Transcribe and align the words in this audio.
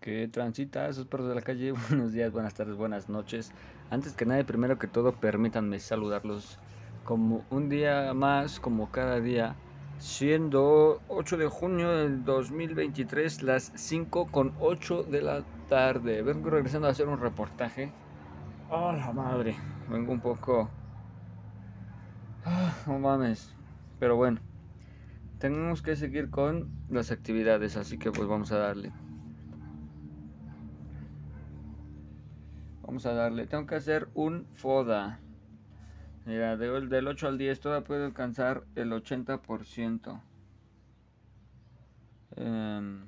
que 0.00 0.28
transita 0.28 0.88
esos 0.88 1.06
perros 1.06 1.28
de 1.28 1.34
la 1.34 1.42
calle. 1.42 1.72
Buenos 1.88 2.12
días, 2.12 2.32
buenas 2.32 2.54
tardes, 2.54 2.76
buenas 2.76 3.08
noches. 3.08 3.52
Antes 3.90 4.14
que 4.14 4.26
nada, 4.26 4.44
primero 4.44 4.78
que 4.78 4.86
todo, 4.86 5.12
permítanme 5.12 5.78
saludarlos 5.78 6.58
como 7.04 7.44
un 7.50 7.68
día 7.68 8.12
más, 8.14 8.60
como 8.60 8.90
cada 8.90 9.20
día, 9.20 9.56
siendo 9.98 11.00
8 11.08 11.36
de 11.36 11.48
junio 11.48 11.90
del 11.90 12.24
2023, 12.24 13.42
las 13.42 13.72
5 13.74 14.30
con 14.30 14.54
8 14.60 15.04
de 15.04 15.22
la 15.22 15.44
tarde. 15.68 16.22
Vengo 16.22 16.50
regresando 16.50 16.86
a 16.88 16.90
hacer 16.90 17.08
un 17.08 17.18
reportaje. 17.18 17.92
¡Oh, 18.70 18.92
la 18.92 19.12
madre! 19.12 19.56
Vengo 19.88 20.12
un 20.12 20.20
poco... 20.20 20.68
Ah, 22.44 22.72
no 22.86 22.98
mames. 22.98 23.54
Pero 23.98 24.16
bueno, 24.16 24.40
tenemos 25.38 25.82
que 25.82 25.96
seguir 25.96 26.30
con 26.30 26.68
las 26.88 27.10
actividades, 27.10 27.76
así 27.76 27.98
que 27.98 28.12
pues 28.12 28.28
vamos 28.28 28.52
a 28.52 28.58
darle. 28.58 28.92
Vamos 32.88 33.04
a 33.04 33.12
darle. 33.12 33.46
Tengo 33.46 33.66
que 33.66 33.74
hacer 33.74 34.08
un 34.14 34.46
FODA. 34.54 35.20
Mira, 36.24 36.56
del 36.56 37.06
8 37.06 37.28
al 37.28 37.36
10 37.36 37.60
todavía 37.60 37.86
puedo 37.86 38.06
alcanzar 38.06 38.64
el 38.76 38.92
80%. 38.92 40.22
Em, 42.36 43.06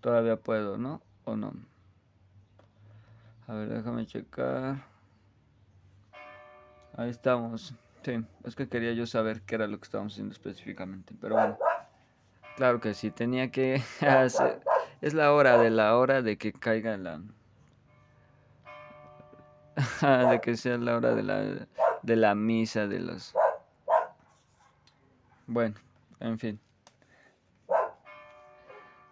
todavía 0.00 0.36
puedo, 0.36 0.78
¿no? 0.78 1.02
¿O 1.24 1.34
no? 1.34 1.52
A 3.48 3.54
ver, 3.54 3.70
déjame 3.70 4.06
checar. 4.06 4.84
Ahí 6.96 7.10
estamos. 7.10 7.74
Sí, 8.04 8.24
es 8.44 8.54
que 8.54 8.68
quería 8.68 8.92
yo 8.92 9.04
saber 9.04 9.42
qué 9.42 9.56
era 9.56 9.66
lo 9.66 9.78
que 9.78 9.84
estábamos 9.84 10.12
haciendo 10.12 10.32
específicamente. 10.32 11.12
Pero 11.20 11.34
bueno, 11.34 11.58
claro 12.54 12.80
que 12.80 12.94
sí, 12.94 13.10
tenía 13.10 13.50
que 13.50 13.82
hacer. 14.00 14.60
Es 15.00 15.12
la 15.12 15.32
hora 15.32 15.58
de 15.58 15.70
la 15.70 15.96
hora 15.96 16.22
de 16.22 16.38
que 16.38 16.52
caiga 16.52 16.96
la, 16.96 17.20
de 20.00 20.40
que 20.40 20.56
sea 20.56 20.78
la 20.78 20.96
hora 20.96 21.14
de 21.14 21.22
la, 21.22 21.66
de 22.02 22.16
la 22.16 22.34
misa 22.34 22.86
de 22.86 23.00
los... 23.00 23.34
Bueno, 25.46 25.74
en 26.20 26.38
fin. 26.38 26.60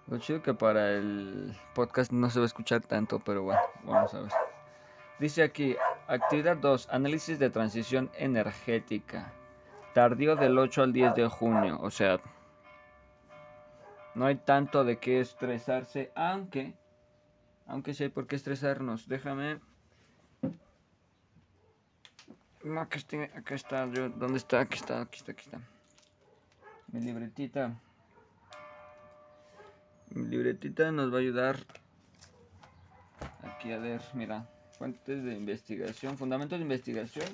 Lo 0.07 0.19
chido 0.19 0.43
que 0.43 0.55
para 0.55 0.91
el 0.91 1.57
podcast 1.75 2.11
no 2.13 2.29
se 2.31 2.41
va 2.41 2.45
a 2.45 2.47
escuchar 2.47 2.81
tanto, 2.81 3.21
pero 3.21 3.43
bueno, 3.43 3.61
vamos 3.85 4.13
a 4.15 4.21
ver. 4.23 4.33
Dice 5.21 5.43
aquí, 5.43 5.77
actividad 6.09 6.57
2, 6.57 6.89
análisis 6.91 7.39
de 7.39 7.51
transición 7.51 8.11
energética. 8.15 9.33
Tardío 9.95 10.35
del 10.37 10.59
8 10.59 10.83
al 10.83 10.93
10 10.93 11.15
de 11.15 11.29
junio, 11.29 11.79
o 11.81 11.91
sea, 11.91 12.21
no 14.15 14.27
hay 14.27 14.37
tanto 14.37 14.83
de 14.85 14.99
qué 14.99 15.21
estresarse, 15.21 16.11
aunque, 16.15 16.75
aunque 17.67 17.95
sí 17.95 18.05
hay 18.05 18.09
por 18.09 18.27
qué 18.27 18.37
estresarnos. 18.37 19.09
Déjame 19.09 19.61
acá 22.79 23.55
está, 23.55 23.87
yo, 23.91 24.09
¿dónde 24.11 24.39
está? 24.39 24.61
Aquí 24.61 24.77
está, 24.77 25.01
aquí 25.01 25.19
está, 25.19 25.33
aquí 25.33 25.43
está. 25.45 25.61
Mi 26.89 27.01
libretita. 27.01 27.81
Mi 30.11 30.27
libretita 30.27 30.93
nos 30.93 31.13
va 31.13 31.17
a 31.17 31.21
ayudar. 31.21 31.57
Aquí 33.43 33.73
a 33.73 33.79
ver, 33.79 34.03
mira. 34.15 34.49
Fuentes 34.79 35.25
de 35.25 35.35
investigación, 35.35 36.19
fundamentos 36.19 36.59
de 36.59 36.63
investigación. 36.63 37.27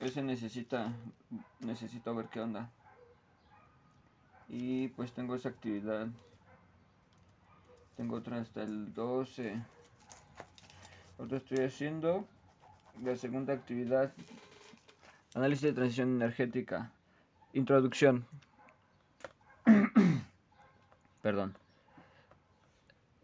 Ese 0.00 0.22
necesita, 0.22 0.92
necesito 1.60 2.14
ver 2.14 2.26
qué 2.26 2.40
onda. 2.40 2.70
Y 4.48 4.88
pues 4.88 5.12
tengo 5.12 5.34
esa 5.34 5.48
actividad. 5.48 6.08
Tengo 7.96 8.16
otra 8.16 8.40
hasta 8.40 8.62
el 8.62 8.92
12. 8.92 9.60
Otra 11.18 11.38
estoy 11.38 11.64
haciendo 11.64 12.28
la 13.02 13.16
segunda 13.16 13.52
actividad, 13.52 14.12
análisis 15.34 15.62
de 15.62 15.72
transición 15.72 16.16
energética. 16.16 16.92
Introducción. 17.52 18.26
Perdón. 21.22 21.54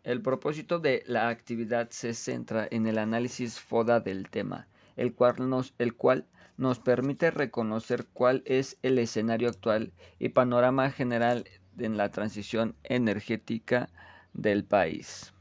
El 0.05 0.21
propósito 0.21 0.81
de 0.81 1.05
la 1.07 1.29
actividad 1.29 1.91
se 1.91 2.13
centra 2.15 2.67
en 2.71 2.87
el 2.87 2.99
análisis 2.99 3.61
FODA 3.61 4.01
del 4.01 4.29
tema, 4.31 4.67
el 4.97 5.15
cual 5.15 5.49
nos, 5.49 5.75
el 5.79 5.95
cual 5.95 6.27
nos 6.57 6.81
permite 6.81 7.31
reconocer 7.31 8.07
cuál 8.13 8.43
es 8.45 8.79
el 8.83 8.99
escenario 8.99 9.49
actual 9.49 9.93
y 10.19 10.31
panorama 10.31 10.91
general 10.91 11.45
en 11.79 11.97
la 11.97 12.11
transición 12.11 12.75
energética 12.83 13.89
del 14.33 14.65
país. 14.65 15.33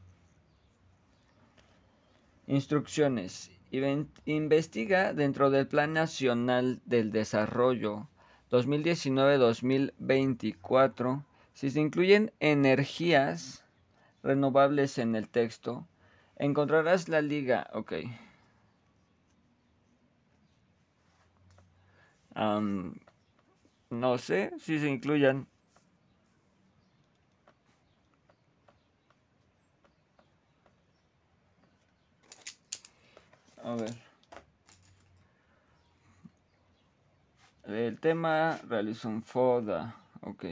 Instrucciones. 2.46 3.50
Investiga 4.26 5.14
dentro 5.14 5.48
del 5.50 5.66
Plan 5.66 5.94
Nacional 5.94 6.82
del 6.84 7.10
Desarrollo 7.10 8.06
2019-2024 8.50 11.24
si 11.54 11.70
se 11.70 11.80
incluyen 11.80 12.34
energías 12.40 13.64
renovables 14.22 14.98
en 14.98 15.14
el 15.14 15.30
texto. 15.30 15.88
Encontrarás 16.36 17.08
la 17.08 17.22
liga. 17.22 17.70
Ok. 17.72 17.94
no 23.90 24.18
sé 24.18 24.52
si 24.58 24.78
se 24.78 24.88
incluyan. 24.88 25.46
A 33.64 33.74
ver. 33.76 33.94
El 37.64 38.00
tema 38.00 38.58
realiza 38.68 39.06
un 39.08 39.22
FODA. 39.22 39.94
Ok. 40.22 40.46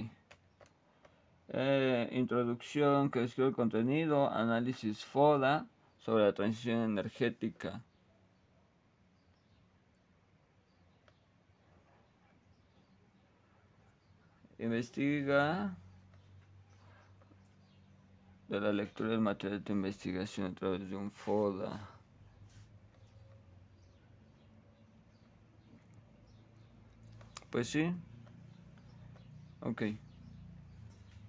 Eh, 1.48 2.08
introducción 2.12 3.10
que 3.10 3.24
escribe 3.24 3.48
el 3.48 3.54
contenido. 3.54 4.30
Análisis 4.30 5.04
FODA 5.04 5.66
sobre 5.98 6.24
la 6.24 6.32
transición 6.32 6.82
energética. 6.82 7.82
Investiga 14.58 15.74
de 18.48 18.60
la 18.60 18.72
lectura 18.72 19.10
del 19.10 19.20
material 19.20 19.64
de 19.64 19.72
investigación 19.72 20.52
a 20.52 20.54
través 20.54 20.88
de 20.88 20.94
un 20.94 21.10
FODA. 21.10 21.99
Pues 27.50 27.68
sí. 27.68 27.92
Ok. 29.60 29.82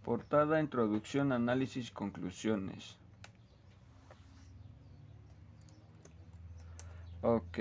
Portada, 0.04 0.60
introducción, 0.60 1.32
análisis, 1.32 1.92
conclusiones. 1.92 2.98
Ok. 7.22 7.60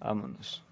Vámonos. 0.00 0.64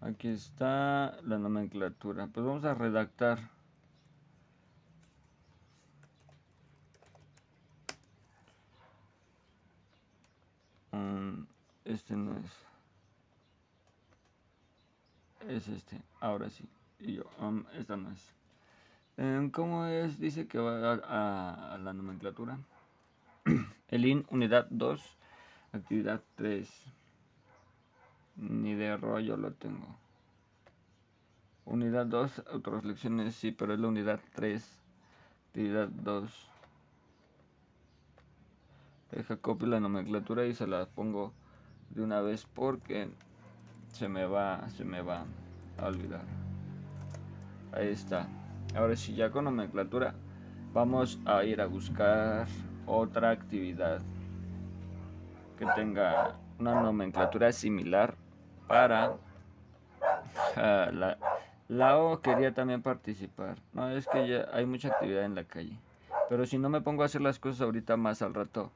Aquí 0.00 0.28
está 0.28 1.18
la 1.22 1.38
nomenclatura. 1.38 2.26
Pues 2.26 2.44
vamos 2.44 2.64
a 2.64 2.74
redactar. 2.74 3.53
Este 11.84 12.16
no 12.16 12.36
es. 12.38 12.52
Es 15.48 15.68
este 15.68 16.00
ahora 16.20 16.48
sí. 16.50 16.64
Y 16.98 17.14
yo 17.14 17.24
um, 17.40 17.64
esta 17.74 17.96
no 17.96 18.10
es. 18.10 18.34
Em, 19.16 19.50
¿cómo 19.50 19.86
es? 19.86 20.18
dice 20.18 20.46
que 20.46 20.58
va 20.58 20.94
a, 20.94 21.74
a 21.74 21.78
la 21.78 21.92
nomenclatura. 21.92 22.58
El 23.88 24.06
IN 24.06 24.26
unidad 24.30 24.66
2 24.70 25.00
actividad 25.72 26.22
3 26.36 26.68
ni 28.36 28.74
de 28.74 28.96
rollo 28.96 29.36
lo 29.36 29.52
tengo. 29.52 29.96
Unidad 31.64 32.06
2 32.06 32.44
otras 32.52 32.84
lecciones 32.84 33.34
sí 33.34 33.52
pero 33.52 33.74
es 33.74 33.80
la 33.80 33.88
unidad 33.88 34.20
3 34.34 34.64
actividad 35.48 35.88
2 35.88 36.53
deja 39.14 39.36
copio 39.36 39.68
la 39.68 39.80
nomenclatura 39.80 40.46
y 40.46 40.54
se 40.54 40.66
la 40.66 40.86
pongo 40.86 41.32
de 41.90 42.02
una 42.02 42.20
vez 42.20 42.46
porque 42.52 43.08
se 43.88 44.08
me 44.08 44.26
va 44.26 44.68
se 44.70 44.84
me 44.84 45.02
va 45.02 45.24
a 45.78 45.86
olvidar 45.86 46.24
ahí 47.72 47.88
está 47.88 48.28
ahora 48.74 48.96
sí 48.96 49.14
ya 49.14 49.30
con 49.30 49.44
nomenclatura 49.44 50.14
vamos 50.72 51.18
a 51.24 51.44
ir 51.44 51.60
a 51.60 51.66
buscar 51.66 52.46
otra 52.86 53.30
actividad 53.30 54.00
que 55.58 55.66
tenga 55.74 56.34
una 56.58 56.82
nomenclatura 56.82 57.52
similar 57.52 58.14
para 58.66 59.16
ah, 60.56 60.90
la, 60.92 61.18
la 61.68 62.18
quería 62.22 62.52
también 62.52 62.82
participar. 62.82 63.56
No, 63.72 63.88
es 63.90 64.06
que 64.06 64.28
ya 64.28 64.48
hay 64.52 64.66
mucha 64.66 64.88
actividad 64.88 65.24
en 65.24 65.34
la 65.34 65.44
calle. 65.44 65.78
Pero 66.28 66.46
si 66.46 66.58
no 66.58 66.68
me 66.68 66.80
pongo 66.80 67.02
a 67.02 67.06
hacer 67.06 67.20
las 67.20 67.38
cosas 67.38 67.60
ahorita 67.62 67.96
más 67.96 68.22
al 68.22 68.34
rato, 68.34 68.72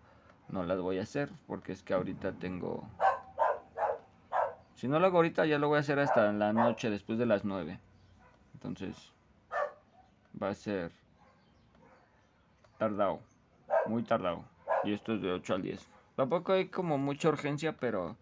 no 0.48 0.64
las 0.64 0.80
voy 0.80 0.98
a 0.98 1.02
hacer. 1.02 1.30
Porque 1.46 1.72
es 1.72 1.82
que 1.82 1.94
ahorita 1.94 2.32
tengo... 2.32 2.82
Si 4.74 4.86
no 4.86 5.00
lo 5.00 5.06
hago 5.06 5.16
ahorita, 5.16 5.44
ya 5.46 5.58
lo 5.58 5.68
voy 5.68 5.78
a 5.78 5.80
hacer 5.80 5.98
hasta 5.98 6.30
la 6.32 6.52
noche, 6.52 6.88
después 6.90 7.18
de 7.18 7.26
las 7.26 7.44
9. 7.44 7.80
Entonces, 8.54 9.12
va 10.40 10.50
a 10.50 10.54
ser 10.54 10.92
tardado. 12.78 13.20
Muy 13.86 14.02
tardado. 14.04 14.44
Y 14.84 14.92
esto 14.92 15.14
es 15.14 15.22
de 15.22 15.32
8 15.32 15.54
al 15.54 15.62
10. 15.62 15.88
Tampoco 16.16 16.52
hay 16.52 16.68
como 16.68 16.98
mucha 16.98 17.28
urgencia, 17.28 17.72
pero 17.72 18.16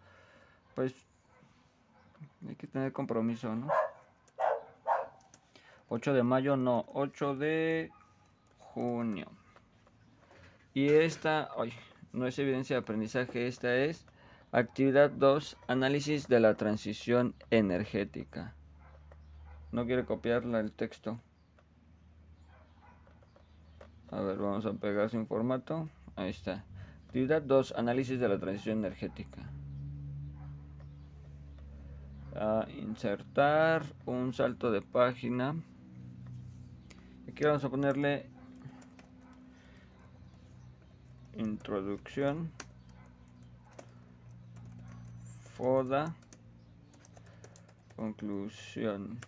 pues 0.75 0.95
hay 2.47 2.55
que 2.55 2.67
tener 2.67 2.93
compromiso, 2.93 3.55
¿no? 3.55 3.69
8 5.89 6.13
de 6.13 6.23
mayo, 6.23 6.57
no, 6.57 6.85
8 6.93 7.37
de 7.37 7.91
junio. 8.59 9.29
Y 10.75 10.89
esta, 10.89 11.49
ay, 11.57 11.73
no 12.17 12.27
es 12.27 12.39
evidencia 12.39 12.77
de 12.77 12.81
aprendizaje, 12.81 13.47
esta 13.47 13.77
es 13.77 14.07
actividad 14.51 15.11
2, 15.11 15.59
análisis 15.69 16.29
de 16.29 16.41
la 16.41 16.55
transición 16.55 17.35
energética. 17.51 18.55
No 19.71 19.85
quiere 19.85 20.07
copiarla 20.07 20.61
el 20.61 20.73
texto. 20.73 21.21
A 24.11 24.21
ver, 24.23 24.39
vamos 24.39 24.65
a 24.65 24.73
pegar 24.73 25.11
sin 25.11 25.27
formato. 25.27 25.91
Ahí 26.15 26.31
está. 26.31 26.65
Actividad 27.05 27.43
2, 27.43 27.75
análisis 27.77 28.19
de 28.19 28.29
la 28.29 28.39
transición 28.39 28.79
energética. 28.79 29.43
A 32.35 32.67
insertar 32.79 33.85
un 34.07 34.33
salto 34.33 34.71
de 34.71 34.81
página. 34.81 35.55
Aquí 37.29 37.45
vamos 37.45 37.65
a 37.65 37.69
ponerle 37.69 38.31
introducción. 41.39 42.51
Foda. 45.57 46.15
Conclusión. 47.97 49.19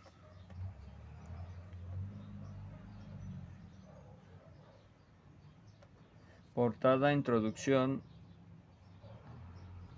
Portada, 6.54 7.12
introducción, 7.12 8.00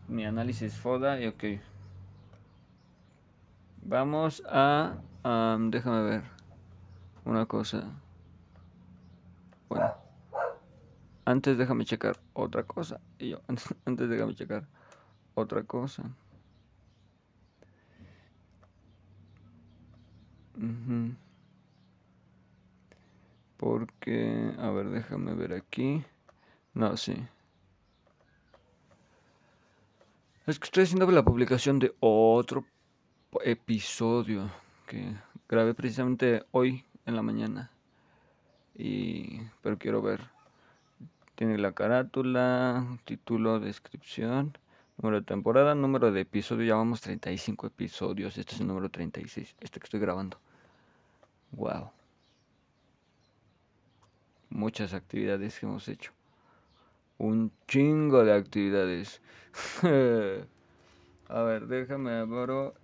mi 0.09 0.25
análisis 0.25 0.75
FODA 0.75 1.21
y 1.21 1.29
ok. 1.29 1.45
Vamos 3.83 4.43
a... 4.51 4.97
déjame 5.71 6.03
ver 6.03 6.23
una 7.25 7.47
cosa. 7.47 7.85
Bueno. 9.69 9.95
Antes 11.25 11.57
déjame 11.57 11.85
checar 11.85 12.19
otra 12.33 12.65
cosa. 12.65 13.01
Y 13.21 13.29
yo, 13.29 13.41
antes 13.87 14.09
déjame 14.09 14.35
checar 14.35 14.67
otra 15.37 15.63
cosa. 15.63 16.11
Porque, 23.57 24.55
a 24.59 24.71
ver, 24.71 24.91
déjame 24.91 25.35
ver 25.35 25.53
aquí. 25.55 26.05
No, 26.75 26.97
sí. 26.97 27.17
Es 30.47 30.59
que 30.59 30.67
estoy 30.67 30.85
haciendo 30.85 31.11
la 31.11 31.25
publicación 31.25 31.79
de 31.79 31.95
otro 32.01 32.65
episodio 33.45 34.51
que 34.87 35.13
grabé 35.49 35.75
precisamente 35.75 36.45
hoy 36.53 36.85
en 37.05 37.17
la 37.17 37.23
mañana. 37.23 37.71
Y 38.75 39.41
pero 39.63 39.79
quiero 39.79 40.03
ver. 40.03 40.21
Tiene 41.35 41.59
la 41.59 41.73
carátula, 41.73 42.87
título, 43.05 43.59
descripción, 43.61 44.57
número 44.99 45.21
de 45.21 45.27
temporada, 45.27 45.75
número 45.75 46.13
de 46.13 46.21
episodio. 46.21 46.65
Ya 46.65 46.77
vamos 46.77 47.01
35 47.01 47.67
episodios. 47.67 48.39
Este 48.39 48.55
es 48.55 48.61
el 48.61 48.69
número 48.69 48.89
36, 48.89 49.57
este 49.61 49.81
que 49.81 49.85
estoy 49.85 50.01
grabando. 50.01 50.39
Wow. 51.57 51.91
Muchas 54.51 54.95
actividades 54.95 55.59
que 55.59 55.67
hemos 55.67 55.89
hecho 55.89 56.13
un 57.19 57.51
chingo 57.67 58.25
de 58.25 58.33
actividades. 58.35 59.21
A 61.29 61.43
ver, 61.43 61.67
déjame 61.67 62.13
abro. 62.13 62.75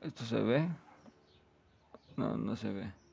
¿Esto 0.00 0.24
se 0.24 0.40
ve? 0.40 0.68
No, 2.16 2.36
no 2.36 2.56
se 2.56 2.72
ve. 2.72 3.03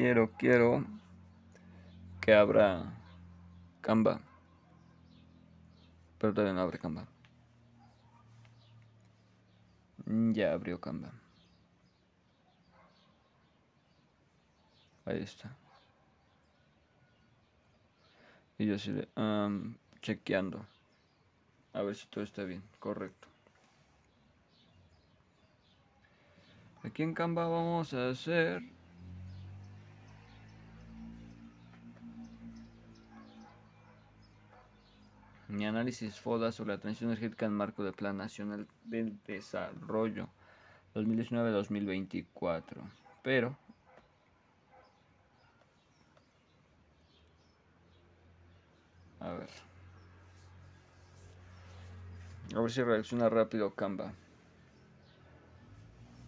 Quiero, 0.00 0.30
quiero 0.38 0.82
que 2.22 2.32
abra 2.32 2.90
Canva. 3.82 4.18
Pero 6.18 6.32
todavía 6.32 6.54
no 6.54 6.62
abre 6.62 6.78
Canva. 6.78 7.06
Ya 10.06 10.54
abrió 10.54 10.80
Canva. 10.80 11.12
Ahí 15.04 15.20
está. 15.20 15.54
Y 18.56 18.66
yo 18.66 18.76
así 18.76 18.92
de, 18.92 19.06
chequeando. 20.00 20.64
A 21.74 21.82
ver 21.82 21.94
si 21.94 22.06
todo 22.06 22.24
está 22.24 22.44
bien. 22.44 22.62
Correcto. 22.78 23.28
Aquí 26.84 27.02
en 27.02 27.12
Canva 27.12 27.46
vamos 27.48 27.92
a 27.92 28.08
hacer 28.08 28.62
Mi 35.50 35.66
análisis 35.66 36.18
FODA 36.20 36.52
sobre 36.52 36.74
la 36.74 36.80
transición 36.80 37.10
energética 37.10 37.46
en 37.46 37.52
marco 37.52 37.82
del 37.84 37.92
Plan 37.92 38.16
Nacional 38.16 38.66
del 38.84 39.18
Desarrollo 39.26 40.28
2019-2024. 40.94 42.62
Pero 43.22 43.56
A 49.20 49.32
ver. 49.32 49.48
A 52.54 52.60
ver 52.60 52.70
si 52.70 52.82
reacciona 52.82 53.28
rápido 53.28 53.70
Canva. 53.74 54.12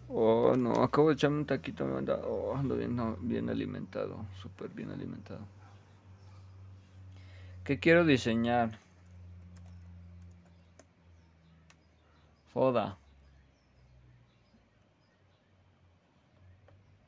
Oh, 0.09 0.55
no, 0.57 0.73
acabo 0.83 1.09
de 1.09 1.15
echarme 1.15 1.39
un 1.39 1.47
taquito, 1.47 1.87
me 1.87 1.99
anda, 1.99 2.17
oh, 2.17 2.55
ando 2.55 2.77
bien, 2.77 2.99
bien 3.23 3.49
alimentado, 3.49 4.27
súper 4.43 4.69
bien 4.69 4.91
alimentado. 4.91 5.41
¿Qué 7.65 7.81
quiero 7.81 8.05
diseñar? 8.05 8.82
Foda. 12.53 12.99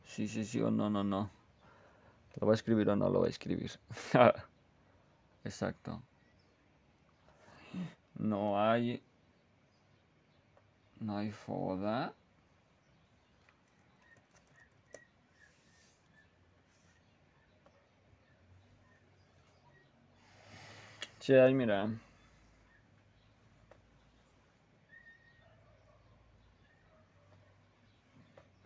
Sí, 0.07 0.29
sí, 0.29 0.45
sí 0.45 0.61
o 0.63 0.71
no, 0.71 0.89
no, 0.89 1.05
no. 1.05 1.31
¿Lo 2.41 2.47
va 2.47 2.53
a 2.53 2.55
escribir 2.55 2.89
o 2.89 2.97
no 2.97 3.09
lo 3.11 3.21
va 3.21 3.27
a 3.27 3.31
escribir? 3.31 3.71
Exacto. 5.45 6.03
No 8.19 8.59
hay... 8.61 9.03
No 11.01 11.19
hay 11.19 11.31
foda. 11.31 12.15
Hay, 21.29 21.55
mira. 21.55 21.89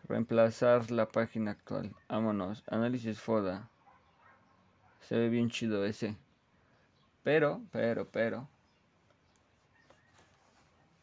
Reemplazar 0.08 0.90
la 0.90 1.06
página 1.06 1.50
actual. 1.50 1.94
Vámonos. 2.08 2.64
Análisis 2.68 3.20
FODA. 3.20 3.68
Se 5.00 5.16
ve 5.16 5.28
bien 5.28 5.50
chido 5.50 5.84
ese. 5.84 6.16
Pero, 7.22 7.60
pero, 7.70 8.06
pero. 8.06 8.48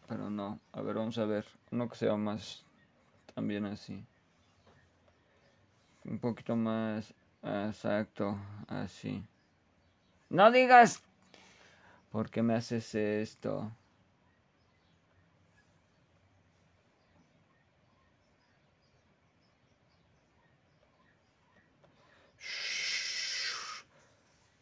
Pero 0.08 0.30
no. 0.32 0.60
A 0.72 0.82
ver, 0.82 0.96
vamos 0.96 1.20
a 1.20 1.26
ver. 1.26 1.46
Uno 1.72 1.88
que 1.88 1.96
sea 1.96 2.16
más. 2.16 2.66
También 3.36 3.66
así. 3.66 4.04
Un 6.04 6.18
poquito 6.18 6.56
más. 6.56 7.14
Exacto. 7.44 8.40
Así. 8.68 9.24
No 10.30 10.52
digas. 10.52 11.04
¿Por 12.12 12.32
qué 12.32 12.42
me 12.42 12.56
haces 12.56 12.96
esto? 12.96 13.72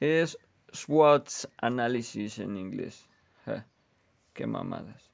Es 0.04 0.38
SWOT 0.74 1.30
análisis 1.62 2.38
en 2.40 2.58
inglés. 2.58 3.08
qué 4.34 4.46
mamadas. 4.46 5.10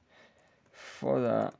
FODA. 0.72 1.54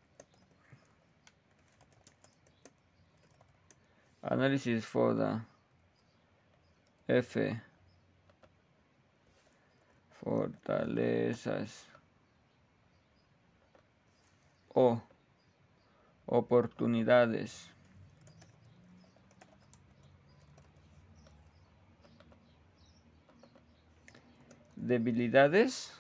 Análisis 4.23 4.85
FODA. 4.85 5.47
F. 7.07 7.63
Fortalezas. 10.21 11.87
O. 14.75 15.01
Oportunidades. 16.27 17.71
Debilidades 24.81 25.93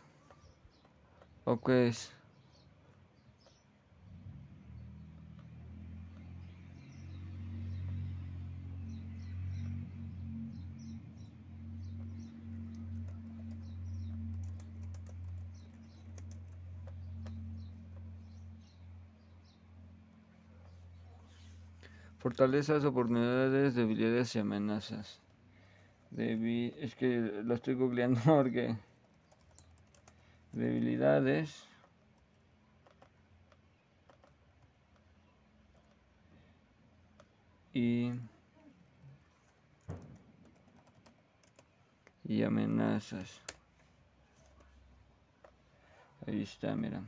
o 1.44 1.60
qué 1.60 1.88
es 1.88 2.12
Fortalezas, 22.18 22.84
oportunidades, 22.84 23.74
debilidades 23.74 24.36
y 24.36 24.40
amenazas 24.40 25.20
es 26.16 26.94
que 26.96 27.18
lo 27.44 27.54
estoy 27.54 27.74
googleando 27.74 28.20
porque 28.24 28.76
debilidades. 30.52 31.64
Y 37.72 38.12
y 42.24 42.42
amenazas. 42.42 43.40
Ahí 46.26 46.42
está 46.42 46.74
mira. 46.74 47.02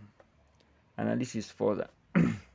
Análisis 0.96 1.52
FODA 1.52 1.90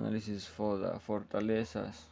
Análisis 0.00 0.48
FODA, 0.48 0.98
fortalezas. 0.98 2.06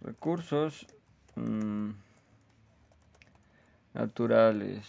Recursos 0.00 0.86
mm, 1.34 1.90
naturales. 3.92 4.86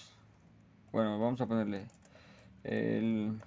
Bueno, 0.91 1.19
vamos 1.19 1.41
a 1.41 1.47
ponerle 1.47 1.87
el, 2.63 3.41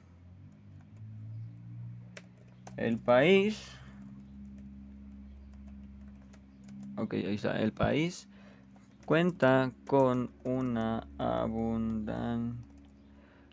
el 2.76 2.98
país 2.98 3.70
Ok. 6.96 7.14
El 7.14 7.72
país 7.72 8.28
cuenta 9.04 9.72
con 9.86 10.30
una 10.44 11.06
abundan 11.18 12.64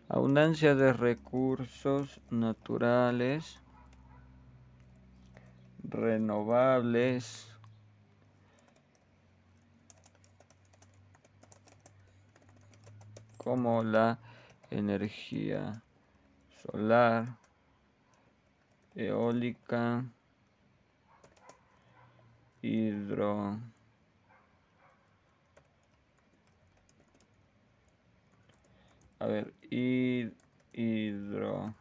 abundancia 0.08 0.74
de 0.74 0.92
recursos 0.92 2.20
naturales 2.30 3.60
renovables 5.82 7.48
como 13.38 13.82
la 13.82 14.18
energía 14.70 15.82
solar, 16.62 17.38
eólica, 18.94 20.04
hidro. 22.62 23.60
A 29.18 29.26
ver 29.26 29.52
hidro 30.72 31.74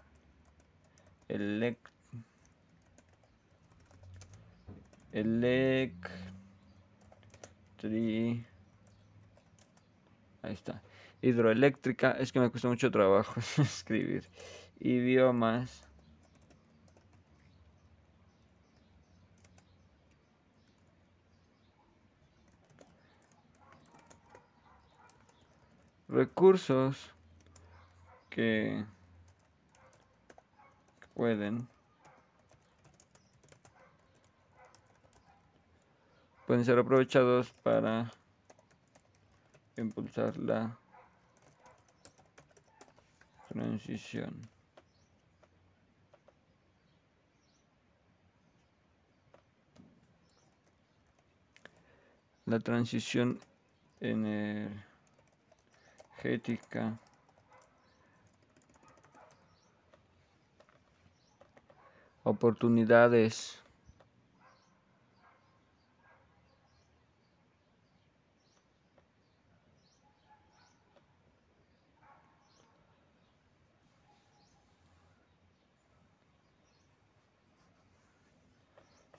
elect 1.30 1.88
electri 5.12 6.12
ahí 10.42 10.54
está. 10.54 10.82
Hidroeléctrica 11.22 12.12
es 12.14 12.32
que 12.32 12.40
me 12.40 12.50
cuesta 12.50 12.68
mucho 12.68 12.90
trabajo 12.92 13.40
escribir 13.62 14.28
idiomas 14.80 15.91
recursos 26.12 27.10
que 28.30 28.84
pueden 31.14 31.68
pueden 36.46 36.66
ser 36.66 36.78
aprovechados 36.78 37.52
para 37.64 38.12
impulsar 39.78 40.36
la 40.38 40.78
transición. 43.48 44.42
La 52.46 52.60
transición 52.60 53.40
en 54.02 54.26
el 54.26 54.91
energética. 56.24 57.00
Oportunidades. 62.24 63.60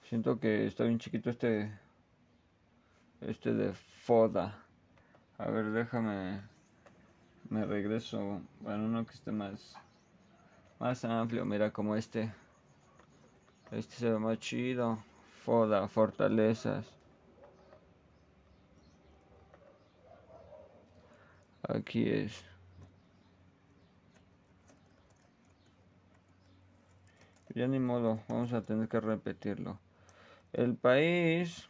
Siento 0.08 0.38
que 0.38 0.66
está 0.66 0.84
bien 0.84 0.98
chiquito 0.98 1.30
este 1.30 1.72
este 3.22 3.54
de 3.54 3.72
foda. 3.72 4.62
A 5.38 5.50
ver, 5.50 5.70
déjame 5.72 6.51
me 7.52 7.66
regreso 7.66 8.40
bueno 8.60 8.86
uno 8.86 9.04
que 9.04 9.12
esté 9.12 9.30
más 9.30 9.74
más 10.80 11.04
amplio 11.04 11.44
mira 11.44 11.70
como 11.70 11.94
este. 11.94 12.32
Este 13.70 13.94
se 13.94 14.10
ve 14.10 14.18
más 14.18 14.38
chido 14.38 14.98
foda 15.44 15.86
fortalezas. 15.86 16.86
Aquí 21.62 22.08
es. 22.08 22.42
Ya 27.54 27.66
ni 27.68 27.78
modo, 27.78 28.18
vamos 28.28 28.52
a 28.54 28.62
tener 28.62 28.88
que 28.88 28.98
repetirlo. 28.98 29.78
El 30.54 30.74
país 30.74 31.68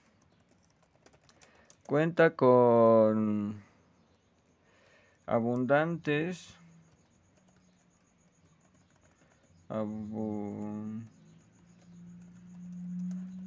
cuenta 1.87 2.37
con 2.37 3.72
abundantes 5.27 6.55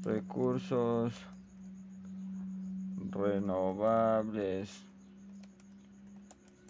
recursos 0.03 1.13
renovables 3.11 4.83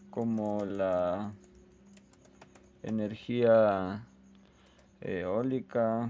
como 0.10 0.66
la 0.66 1.34
energía 2.84 4.06
eólica, 5.02 6.10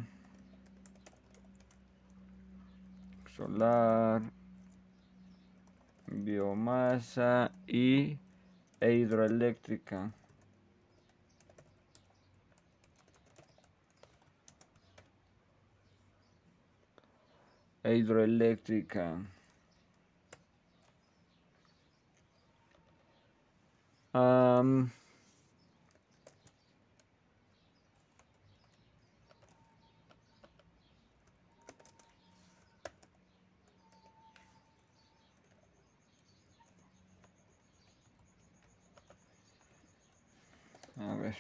solar, 3.36 4.22
biomasa 6.08 7.52
y 7.68 8.18
e 8.80 8.90
hidroeléctrica. 8.92 10.14
E 17.84 17.96
hidroeléctrica. 17.96 19.06
A 40.98 41.16
ver. 41.16 41.36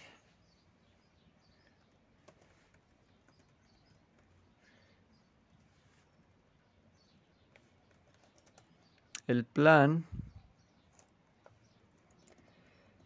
El 9.28 9.45
plan 9.56 10.04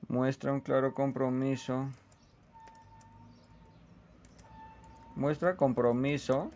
muestra 0.07 0.53
un 0.53 0.61
claro 0.61 0.95
compromiso 0.95 1.89
muestra 5.17 5.57
compromiso 5.57 6.53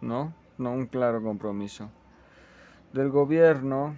¿no? 0.00 0.32
No 0.56 0.72
un 0.72 0.86
claro 0.86 1.22
compromiso 1.22 1.90
del 2.94 3.10
gobierno 3.10 3.96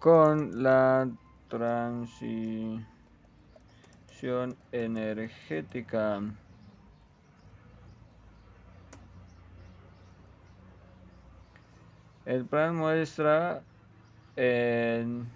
con 0.00 0.62
la 0.62 1.08
transición 1.48 2.86
energética. 4.72 6.22
El 12.24 12.46
plan 12.46 12.76
muestra 12.76 13.62
en 14.36 15.28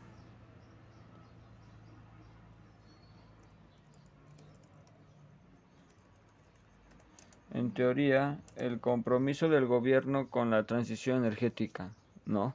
en 7.52 7.70
teoría, 7.72 8.38
el 8.56 8.80
compromiso 8.80 9.50
del 9.50 9.66
gobierno 9.66 10.30
con 10.30 10.50
la 10.50 10.64
transición 10.64 11.18
energética, 11.18 11.90
¿no? 12.24 12.54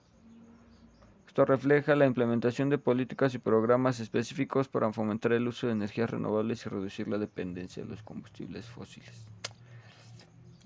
Refleja 1.45 1.95
la 1.95 2.05
implementación 2.05 2.69
de 2.69 2.77
políticas 2.77 3.33
y 3.33 3.39
programas 3.39 3.99
específicos 3.99 4.67
para 4.67 4.91
fomentar 4.91 5.31
el 5.33 5.47
uso 5.47 5.67
de 5.67 5.73
energías 5.73 6.09
renovables 6.09 6.65
y 6.65 6.69
reducir 6.69 7.07
la 7.07 7.17
dependencia 7.17 7.83
de 7.83 7.89
los 7.89 8.03
combustibles 8.03 8.65
fósiles. 8.65 9.25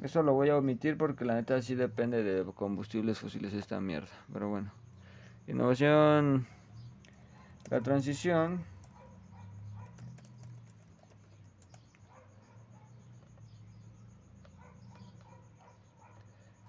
Eso 0.01 0.23
lo 0.23 0.33
voy 0.33 0.49
a 0.49 0.57
omitir 0.57 0.97
porque 0.97 1.25
la 1.25 1.35
neta 1.35 1.61
sí 1.61 1.75
depende 1.75 2.23
de 2.23 2.43
combustibles 2.53 3.19
fósiles 3.19 3.53
esta 3.53 3.79
mierda. 3.79 4.11
Pero 4.31 4.49
bueno. 4.49 4.71
Innovación. 5.47 6.47
La 7.69 7.81
transición 7.81 8.65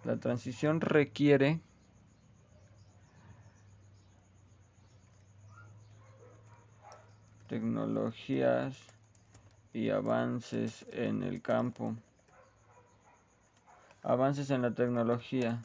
La 0.04 0.18
transición 0.18 0.82
requiere 0.82 1.60
tecnologías 7.54 8.76
y 9.72 9.90
avances 9.90 10.84
en 10.90 11.22
el 11.22 11.40
campo. 11.40 11.94
Avances 14.02 14.50
en 14.50 14.62
la 14.62 14.72
tecnología. 14.72 15.62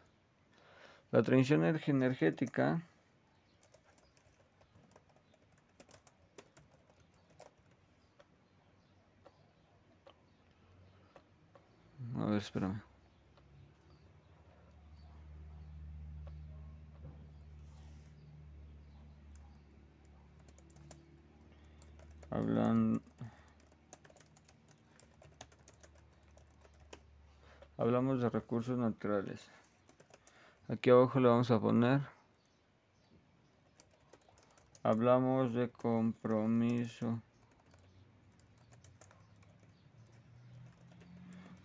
La 1.13 1.23
transición 1.23 1.65
energética 1.65 2.83
A 12.21 12.27
ver, 12.27 12.37
espérame. 12.37 12.83
Hablan... 22.31 23.01
Hablamos 27.79 28.21
de 28.21 28.29
recursos 28.29 28.77
naturales. 28.77 29.41
Aquí 30.69 30.91
abajo 30.91 31.19
le 31.21 31.29
vamos 31.29 31.51
a 31.51 31.59
poner. 31.59 32.03
Hablamos 34.83 35.55
de 35.55 35.71
compromiso 35.71 37.23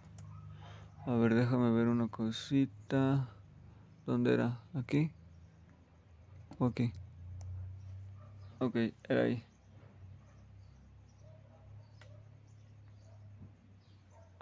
a 1.07 1.15
ver, 1.15 1.33
déjame 1.33 1.71
ver 1.71 1.87
una 1.87 2.07
cosita. 2.09 3.27
¿Dónde 4.05 4.35
era? 4.35 4.59
¿Aquí? 4.75 5.11
¿O 6.59 6.67
aquí? 6.67 6.93
Ok, 8.59 8.75
era 9.09 9.23
ahí. 9.23 9.43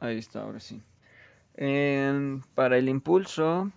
Ahí 0.02 0.18
está, 0.18 0.44
ahora 0.44 0.62
sí. 0.62 0.82
para 2.56 2.78
el 2.78 2.88
impulso 2.88 3.70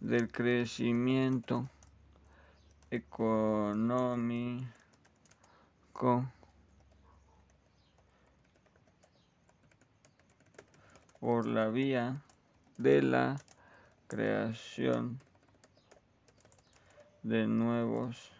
del 0.00 0.28
crecimiento 0.32 1.68
económico 2.90 4.66
por 11.20 11.46
la 11.46 11.68
vía 11.68 12.22
de 12.76 13.02
la 13.02 13.36
creación 14.08 15.20
de 17.22 17.46
nuevos 17.46 18.35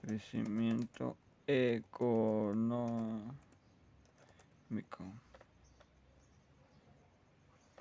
crecimiento 0.02 1.18
económico 1.46 3.40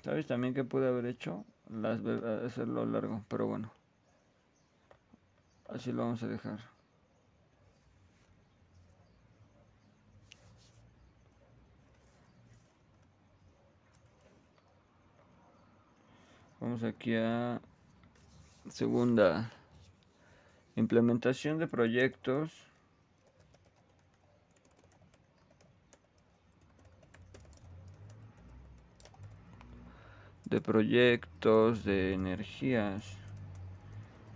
¿Sabes 0.03 0.27
también 0.27 0.53
que 0.53 0.63
pude 0.63 0.87
haber 0.87 1.05
hecho? 1.05 1.45
Las, 1.69 1.99
hacerlo 2.05 2.85
largo, 2.85 3.23
pero 3.27 3.47
bueno. 3.47 3.71
Así 5.67 5.91
lo 5.91 6.03
vamos 6.03 6.23
a 6.23 6.27
dejar. 6.27 6.59
Vamos 16.59 16.83
aquí 16.83 17.15
a 17.15 17.61
segunda 18.69 19.49
implementación 20.75 21.57
de 21.57 21.67
proyectos 21.67 22.51
de 30.43 30.59
proyectos 30.59 31.85
de 31.85 32.13
energías 32.13 33.17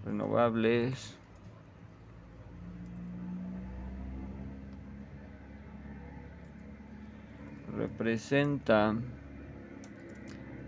renovables. 0.05 1.17
representa 7.67 8.95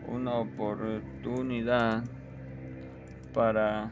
una 0.08 0.36
oportunidad 0.36 2.04
para 3.34 3.92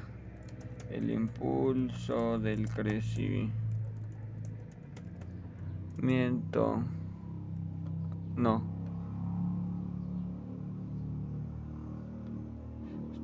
el 0.89 1.09
impulso 1.09 2.39
del 2.39 2.69
crecimiento. 2.69 3.53
No, 8.35 8.63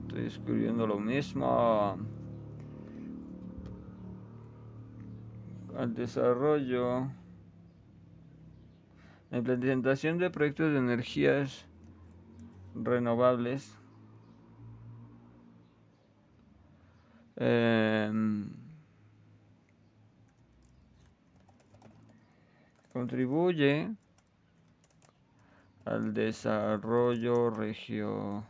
estoy 0.02 0.26
escribiendo 0.26 0.86
lo 0.88 1.00
mismo 1.00 1.98
al 5.76 5.94
desarrollo 5.94 7.08
la 9.32 9.38
implementación 9.38 10.18
de 10.18 10.30
proyectos 10.32 10.72
de 10.72 10.80
energías 10.80 11.69
renovables. 12.84 13.76
Em, 17.36 18.50
contribuye 22.92 23.96
al 25.86 26.14
desarrollo 26.14 27.50
regio 27.50 28.44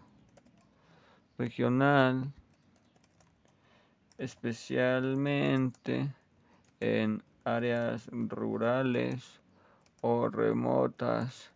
regional, 1.38 2.34
especialmente 4.18 6.14
en 6.80 7.24
áreas 7.46 8.10
rurales 8.12 9.40
o 10.02 10.30
remotas 10.30 11.52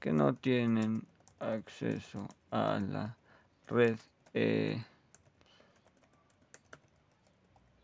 que 0.00 0.12
no 0.12 0.34
tienen 0.34 1.06
acceso 1.38 2.28
a 2.50 2.78
la 2.80 3.16
red 3.66 3.98
eh, 4.32 4.82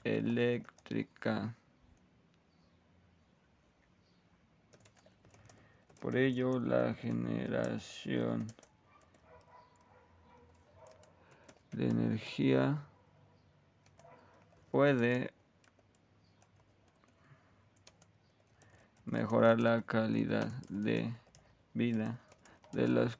eléctrica. 0.04 1.54
Por 6.00 6.16
ello, 6.16 6.58
la 6.58 6.94
generación 6.94 8.46
de 11.72 11.88
energía 11.88 12.82
puede 14.70 15.32
mejorar 19.04 19.60
la 19.60 19.82
calidad 19.82 20.46
de 20.68 21.12
vida 21.74 22.18
de 22.72 22.88
las 22.88 23.16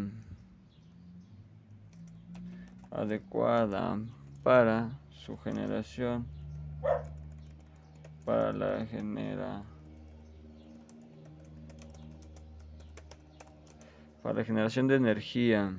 adecuada 2.91 3.99
para 4.43 4.99
su 5.11 5.37
generación, 5.37 6.27
para 8.25 8.51
la 8.51 8.85
genera, 8.85 9.63
para 14.27 14.39
la 14.39 14.45
generación 14.45 14.89
de 14.89 14.95
energía. 14.95 15.73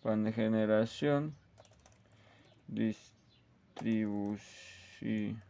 Para 0.00 0.32
generación, 0.32 1.34
distribución, 2.66 5.42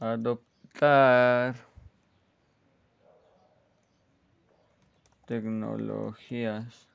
adoptar 0.00 1.54
tecnologías 5.26 6.88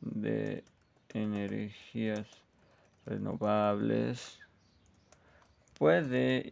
de 0.00 0.64
energías 1.14 2.45
renovables 3.06 4.38
puede 5.78 6.50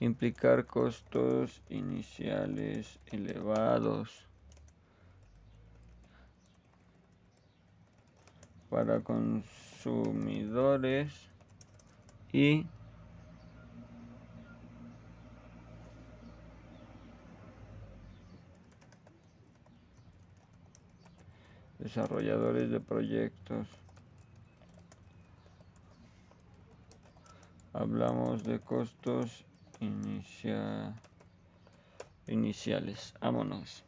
implicar 0.00 0.66
costos 0.66 1.62
iniciales 1.68 2.98
elevados 3.06 4.26
para 8.70 9.00
consumidores 9.00 11.12
y 12.32 12.66
desarrolladores 21.80 22.70
de 22.70 22.78
proyectos. 22.80 23.66
Hablamos 27.72 28.44
de 28.44 28.60
costos 28.60 29.44
iniciales. 32.26 33.14
Vámonos. 33.20 33.84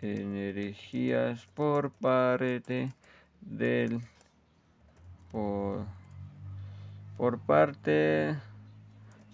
energías 0.00 1.46
por 1.54 1.92
parte 1.92 2.92
del 3.40 4.00
por, 5.30 5.84
por 7.16 7.38
parte 7.38 8.36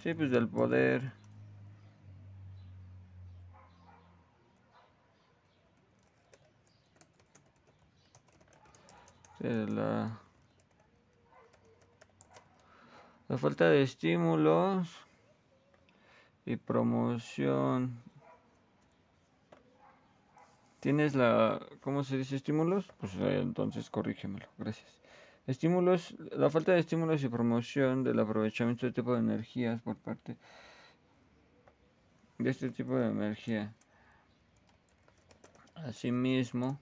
sí, 0.03 0.13
pues 0.13 0.31
del 0.31 0.49
poder 0.49 1.19
la, 9.41 10.21
la 13.29 13.39
falta 13.39 13.69
de 13.69 13.83
estímulos 13.83 14.89
y 16.45 16.57
promoción 16.57 18.03
¿Tienes 20.81 21.15
la, 21.15 21.61
¿cómo 21.83 22.03
se 22.05 22.17
dice 22.17 22.37
estímulos? 22.37 22.89
Pues 22.99 23.15
eh, 23.17 23.41
entonces 23.41 23.91
corrígemelo, 23.91 24.47
gracias. 24.57 24.99
Estímulos, 25.47 26.15
la 26.33 26.49
falta 26.49 26.73
de 26.73 26.81
estímulos 26.81 27.23
y 27.23 27.29
promoción 27.29 28.03
del 28.03 28.19
aprovechamiento 28.19 28.87
de 28.87 28.91
este 28.91 29.03
tipo 29.03 29.13
de 29.13 29.21
energías 29.21 29.83
por 29.83 29.97
parte 29.97 30.39
de 32.39 32.51
este 32.51 32.71
tipo 32.71 32.97
de 32.97 33.09
energía. 33.09 33.75
Asimismo, 35.75 36.81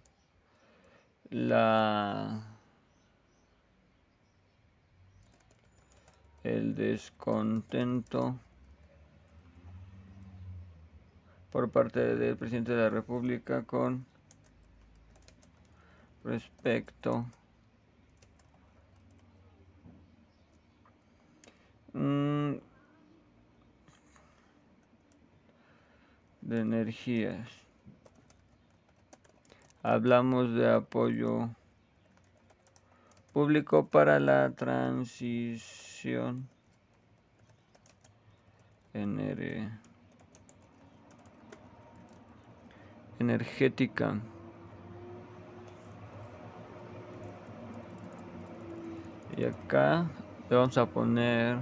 la 1.31 2.59
el 6.45 6.75
descontento 6.75 8.38
por 11.51 11.71
parte 11.71 12.17
del 12.17 12.37
presidente 12.37 12.73
de 12.73 12.83
la 12.83 12.91
República 12.91 13.64
con 13.64 14.07
respecto 16.25 17.27
mm, 21.93 22.53
de 26.43 26.61
energías. 26.61 27.67
Hablamos 29.90 30.53
de 30.53 30.70
apoyo 30.70 31.48
público 33.33 33.87
para 33.87 34.20
la 34.20 34.51
transición 34.51 36.46
energética. 43.18 44.20
Y 49.38 49.44
acá 49.44 50.11
le 50.51 50.57
vamos 50.57 50.77
a 50.77 50.85
poner 50.85 51.61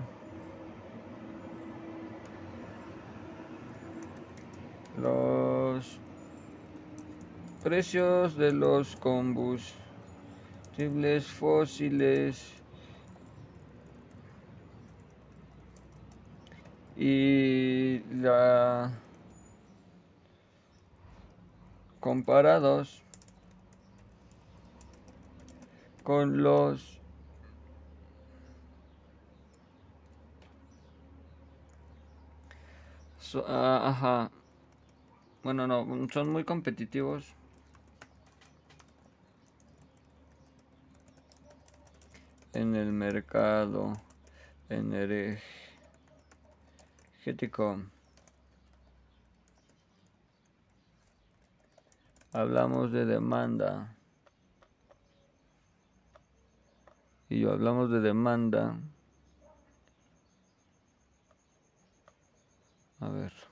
los 4.96 6.00
precios 7.66 8.36
de 8.36 8.52
los 8.52 8.94
combustibles 8.94 9.74
fósiles 11.26 12.52
y 16.94 18.04
la 18.22 18.92
comparados 21.98 23.02
con 26.04 26.40
los 26.40 27.00
ah, 33.48 33.88
ajá. 33.88 34.30
Bueno 35.42 35.66
no 35.66 36.08
son 36.12 36.28
muy 36.28 36.44
competitivos 36.44 37.34
en 42.56 42.74
el 42.74 42.90
mercado 42.90 44.00
energético. 44.70 45.42
Hablamos 52.32 52.92
de 52.92 53.04
demanda. 53.04 53.94
Y 57.28 57.40
yo 57.40 57.52
hablamos 57.52 57.90
de 57.90 58.00
demanda. 58.00 58.78
A 63.00 63.08
ver 63.10 63.45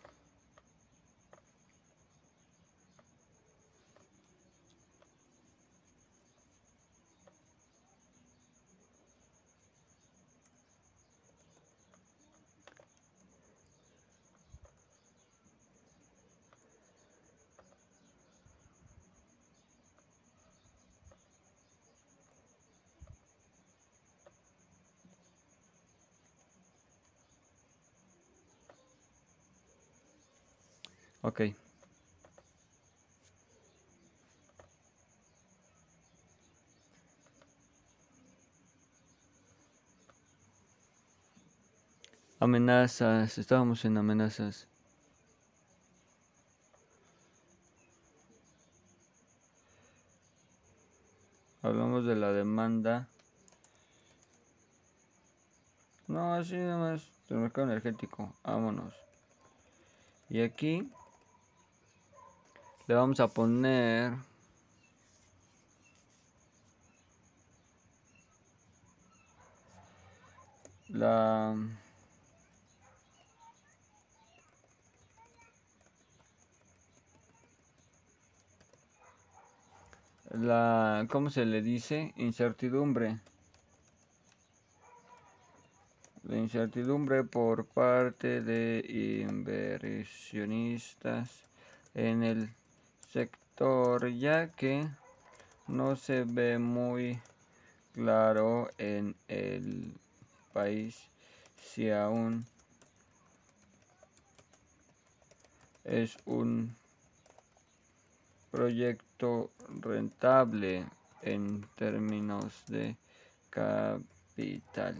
Ok. 31.25 31.41
Amenazas, 42.41 43.39
estábamos 43.39 43.87
en 43.87 43.97
amenazas. 43.97 44.69
Hablamos 51.63 52.05
de 52.05 52.17
la 52.17 52.33
demanda. 52.33 53.09
No, 56.07 56.35
así 56.35 56.55
nada 56.57 56.77
más 56.77 57.11
del 57.31 57.39
mercado 57.39 57.69
energético. 57.69 58.31
Vámonos. 58.45 58.93
Y 60.29 60.43
aquí 60.43 60.93
le 62.87 62.95
vamos 62.95 63.19
a 63.21 63.29
poner 63.29 64.13
la 70.89 71.57
la 80.31 81.07
¿cómo 81.09 81.31
se 81.31 81.47
le 81.47 81.63
dice? 81.63 82.13
incertidumbre 82.17 83.19
la 86.25 86.37
incertidumbre 86.37 87.25
por 87.25 87.67
parte 87.67 88.43
de 88.43 89.25
inversionistas 89.27 91.31
en 91.95 92.23
el 92.23 92.51
sector 93.15 94.09
ya 94.11 94.49
que 94.51 94.89
no 95.69 95.95
se 95.95 96.25
ve 96.25 96.59
muy 96.59 97.21
claro 97.93 98.69
en 98.77 99.15
el 99.29 99.95
país 100.53 100.99
si 101.55 101.91
aún 101.91 102.45
es 105.85 106.17
un 106.25 106.75
proyecto 108.51 109.53
rentable 109.81 110.85
en 111.23 111.65
términos 111.77 112.65
de 112.67 112.97
capital. 113.49 114.97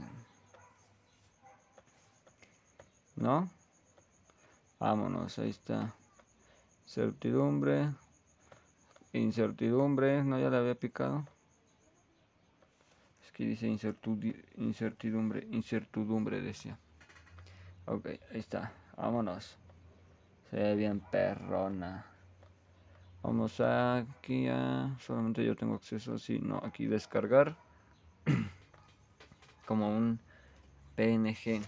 ¿No? 3.17 3.51
Vámonos, 4.79 5.37
ahí 5.41 5.51
está. 5.51 5.93
Certidumbre. 6.87 8.04
Incertidumbre, 9.15 10.25
no 10.25 10.41
ya 10.41 10.51
le 10.51 10.57
había 10.57 10.75
picado. 10.75 11.25
Es 13.23 13.31
que 13.31 13.47
dice 13.47 13.69
incertidumbre, 13.69 15.47
incertidumbre 15.53 16.41
decía. 16.41 16.77
Ok, 17.87 18.07
ahí 18.07 18.41
está. 18.41 18.73
Vámonos. 18.97 19.57
Se 20.51 20.57
ve 20.57 20.75
bien 20.75 20.99
perrona. 20.99 22.05
Vamos 23.23 23.61
aquí 23.61 24.49
a... 24.49 24.97
Solamente 24.99 25.45
yo 25.45 25.55
tengo 25.55 25.75
acceso, 25.77 26.19
si 26.19 26.41
no, 26.41 26.61
aquí 26.65 26.87
descargar. 26.87 27.57
Como 29.67 29.97
un 29.97 30.19
PNG. 30.97 31.63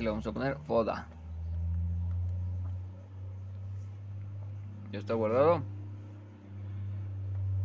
Le 0.00 0.08
vamos 0.08 0.26
a 0.26 0.32
poner 0.32 0.56
foda. 0.66 1.06
Ya 4.90 4.98
está 4.98 5.12
guardado. 5.12 5.62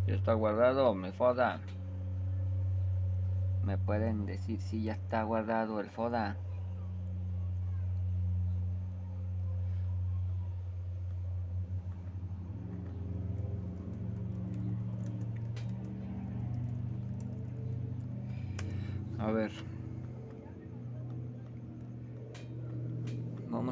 Ya 0.06 0.16
está 0.16 0.34
guardado, 0.34 0.94
me 0.94 1.14
foda. 1.14 1.62
¿Me 3.64 3.78
pueden 3.78 4.26
decir 4.26 4.60
si 4.60 4.84
ya 4.84 4.94
está 4.94 5.24
guardado 5.24 5.80
el 5.80 5.90
FODA? 5.90 6.36
A 19.18 19.32
ver. 19.32 19.75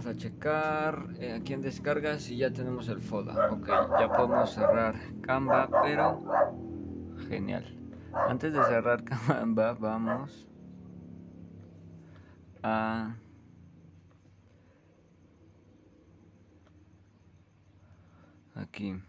A 0.05 0.13
checar 0.17 1.07
eh, 1.17 1.31
aquí 1.31 1.53
en 1.53 1.61
descargas 1.61 2.23
si 2.23 2.35
ya 2.35 2.51
tenemos 2.51 2.89
el 2.89 2.99
FODA. 2.99 3.53
Ok, 3.53 3.67
ya 3.97 4.11
podemos 4.11 4.51
cerrar 4.51 4.95
Canva, 5.21 5.69
pero 5.81 6.21
genial. 7.29 7.63
Antes 8.27 8.51
de 8.51 8.61
cerrar 8.65 9.01
Canva, 9.05 9.73
vamos 9.75 10.49
a 12.63 13.15
aquí. 18.55 19.01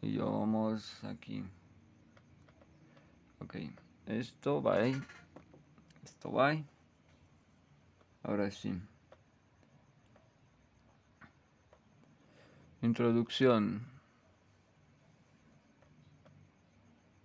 Y 0.00 0.12
yo 0.12 0.32
vamos 0.32 1.04
aquí. 1.04 1.44
Ok, 3.40 3.56
esto 4.06 4.62
va 4.62 4.76
ahí. 4.76 5.02
Ahí. 6.24 6.64
Ahora 8.22 8.50
sí. 8.50 8.72
Introducción. 12.82 13.86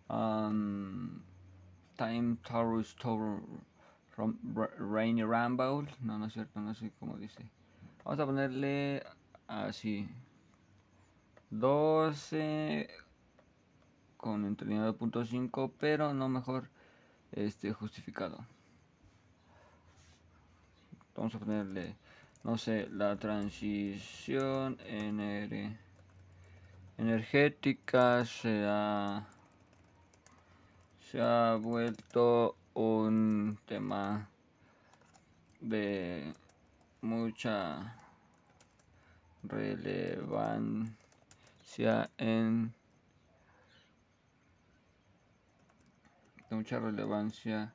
Um, 0.10 1.22
time 1.98 2.38
Taurus 2.48 2.96
Tour 2.96 3.42
Rainy 4.78 5.24
Ramble. 5.24 5.88
No, 6.00 6.18
no 6.18 6.28
es 6.28 6.34
cierto, 6.34 6.60
no 6.60 6.74
sé 6.74 6.92
cómo 7.00 7.18
dice. 7.18 7.50
Vamos 8.04 8.20
a 8.20 8.26
ponerle 8.26 9.04
así. 9.48 10.08
12 11.50 12.90
con 14.18 14.46
entrenador 14.46 14.96
punto 14.96 15.26
5, 15.26 15.74
pero 15.80 16.14
no 16.14 16.30
mejor 16.30 16.70
este 17.32 17.74
justificado. 17.74 18.46
Vamos 21.16 21.36
a 21.36 21.40
ponerle 21.40 21.96
no 22.44 22.58
sé, 22.58 22.90
la 22.92 23.16
transición 23.16 24.78
energética 26.98 28.26
se 28.26 28.66
ha, 28.68 29.26
se 31.00 31.22
ha 31.22 31.56
vuelto 31.56 32.58
un 32.74 33.58
tema 33.66 34.28
de 35.62 36.34
mucha 37.02 37.96
relevancia 39.44 40.82
en 42.18 42.74
mucha 46.50 46.78
relevancia 46.80 47.74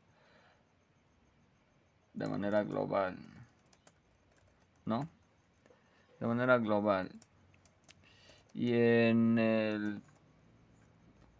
de 2.19 2.27
manera 2.27 2.65
global. 2.65 3.17
¿no? 4.85 5.09
De 6.19 6.27
manera 6.27 6.59
global. 6.59 7.09
Y 8.55 8.73
en 8.73 9.39
el 9.39 10.03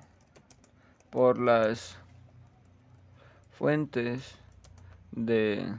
por 1.09 1.39
las 1.39 1.97
fuentes 3.51 4.35
de 5.11 5.73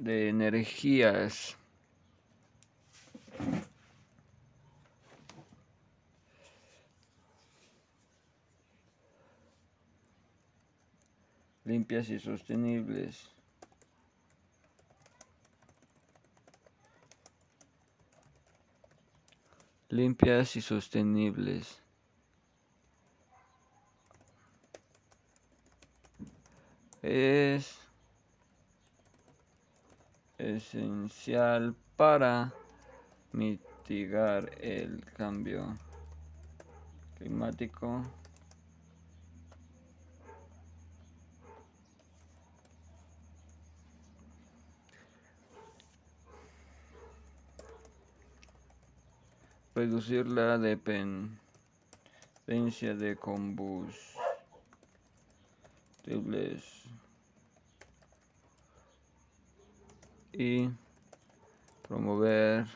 de 0.00 0.30
energías 0.30 1.58
limpias 11.64 12.08
y 12.08 12.18
sostenibles. 12.18 13.28
Limpias 19.90 20.56
y 20.56 20.62
sostenibles. 20.62 21.82
Es 27.02 27.89
esencial 30.40 31.74
para 31.96 32.52
mitigar 33.32 34.50
el 34.60 35.04
cambio 35.16 35.76
climático. 37.18 38.02
reducir 49.72 50.26
la 50.26 50.58
dependencia 50.58 51.38
de 52.94 53.16
combustibles 53.16 54.20
y 60.32 60.70
promover 61.82 62.66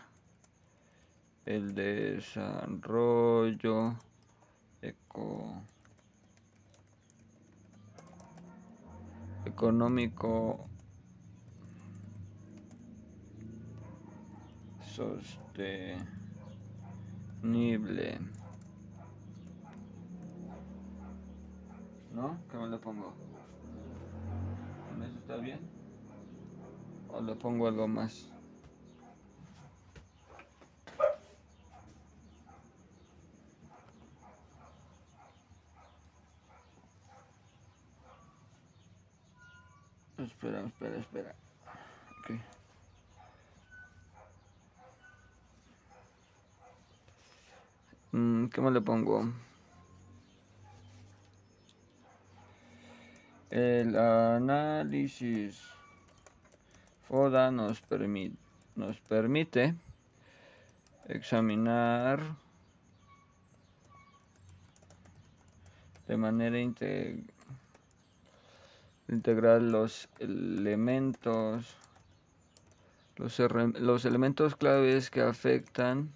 el 1.46 1.74
desarrollo 1.74 2.44
eco 4.80 5.62
económico 9.44 10.68
sostenible. 14.94 16.07
¿No? 22.12 22.38
¿Qué 22.50 22.57
me 22.57 22.68
le 22.68 22.78
pongo? 22.78 23.12
¿Con 24.88 25.02
eso 25.02 25.18
está 25.18 25.36
bien? 25.36 25.73
le 27.22 27.34
pongo 27.34 27.68
algo 27.68 27.86
más. 27.86 28.28
Espera, 40.18 40.60
espera, 40.64 40.96
espera. 40.98 41.34
Okay. 42.20 42.40
Mm, 48.12 48.46
¿Qué 48.48 48.60
más 48.60 48.72
le 48.72 48.80
pongo? 48.80 49.32
El 53.50 53.96
análisis. 53.96 55.60
FODA 57.09 57.50
nos 57.50 57.80
permite, 57.80 59.74
examinar 61.09 62.20
de 66.09 66.16
manera 66.16 66.59
integral 69.09 69.70
los 69.70 70.09
elementos 70.18 71.76
los, 73.16 73.38
los 73.38 74.05
elementos 74.05 74.57
claves 74.57 75.11
que 75.11 75.20
afectan 75.20 76.11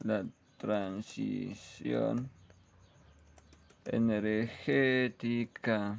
la 0.00 0.26
transición 0.58 2.28
energética 3.86 5.96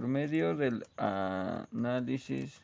por 0.00 0.08
medio 0.08 0.56
del 0.56 0.82
análisis 0.96 2.58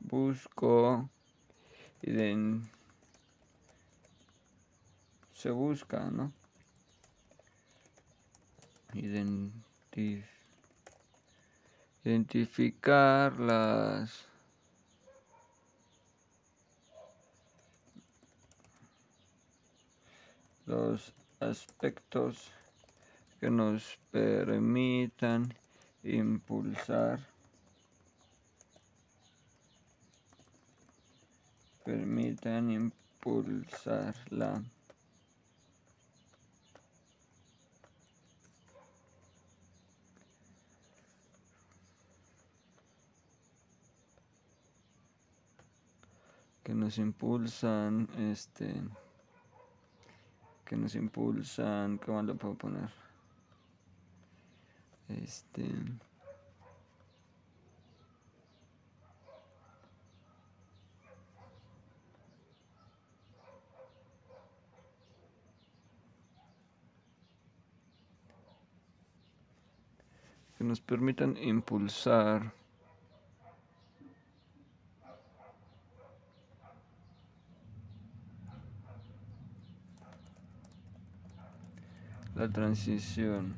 busco 0.00 1.08
se 5.32 5.50
busca, 5.50 6.10
¿no? 6.10 6.32
identificar 12.02 13.38
las 13.38 14.26
los 20.68 21.14
aspectos 21.40 22.50
que 23.40 23.50
nos 23.50 23.98
permitan 24.10 25.54
impulsar 26.02 27.20
permitan 31.84 32.70
impulsarla 32.70 34.62
que 46.62 46.74
nos 46.74 46.98
impulsan 46.98 48.06
este 48.18 48.82
que 50.68 50.76
nos 50.76 50.94
impulsan 50.94 51.96
cómo 51.96 52.22
lo 52.22 52.34
puedo 52.36 52.54
poner 52.54 52.90
este 55.08 55.64
que 70.58 70.64
nos 70.64 70.80
permitan 70.82 71.38
impulsar 71.38 72.52
la 82.38 82.48
transición. 82.48 83.56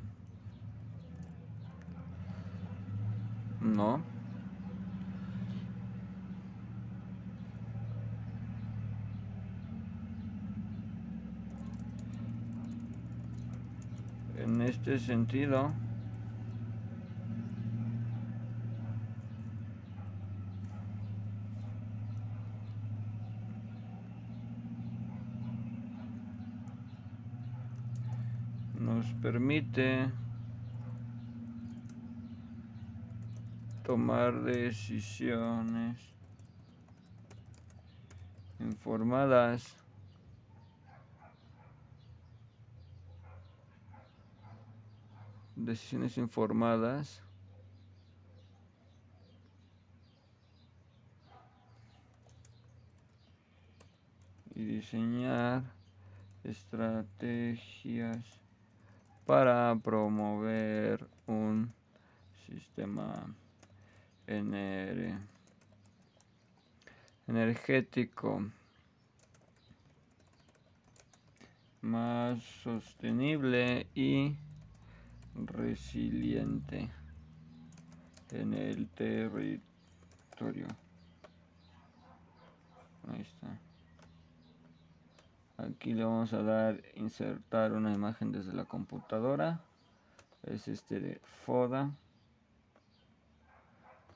No 3.61 4.01
en 14.43 14.61
este 14.61 14.97
sentido 14.97 15.71
permite 29.21 30.11
tomar 33.83 34.41
decisiones 34.41 35.97
informadas 38.59 39.75
decisiones 45.55 46.17
informadas 46.17 47.21
y 54.55 54.63
diseñar 54.63 55.63
estrategias 56.43 58.41
para 59.25 59.75
promover 59.83 61.07
un 61.27 61.71
sistema 62.45 63.25
energético 67.27 68.43
más 71.81 72.41
sostenible 72.63 73.87
y 73.95 74.35
resiliente 75.35 76.89
en 78.31 78.53
el 78.53 78.87
territorio. 78.89 80.67
Ahí 83.07 83.21
está. 83.21 83.70
Aquí 85.61 85.93
le 85.93 86.03
vamos 86.03 86.33
a 86.33 86.41
dar 86.41 86.81
insertar 86.95 87.73
una 87.73 87.93
imagen 87.93 88.31
desde 88.31 88.51
la 88.51 88.65
computadora. 88.65 89.61
Es 90.41 90.67
este 90.67 90.99
de 90.99 91.21
FODA. 91.45 91.91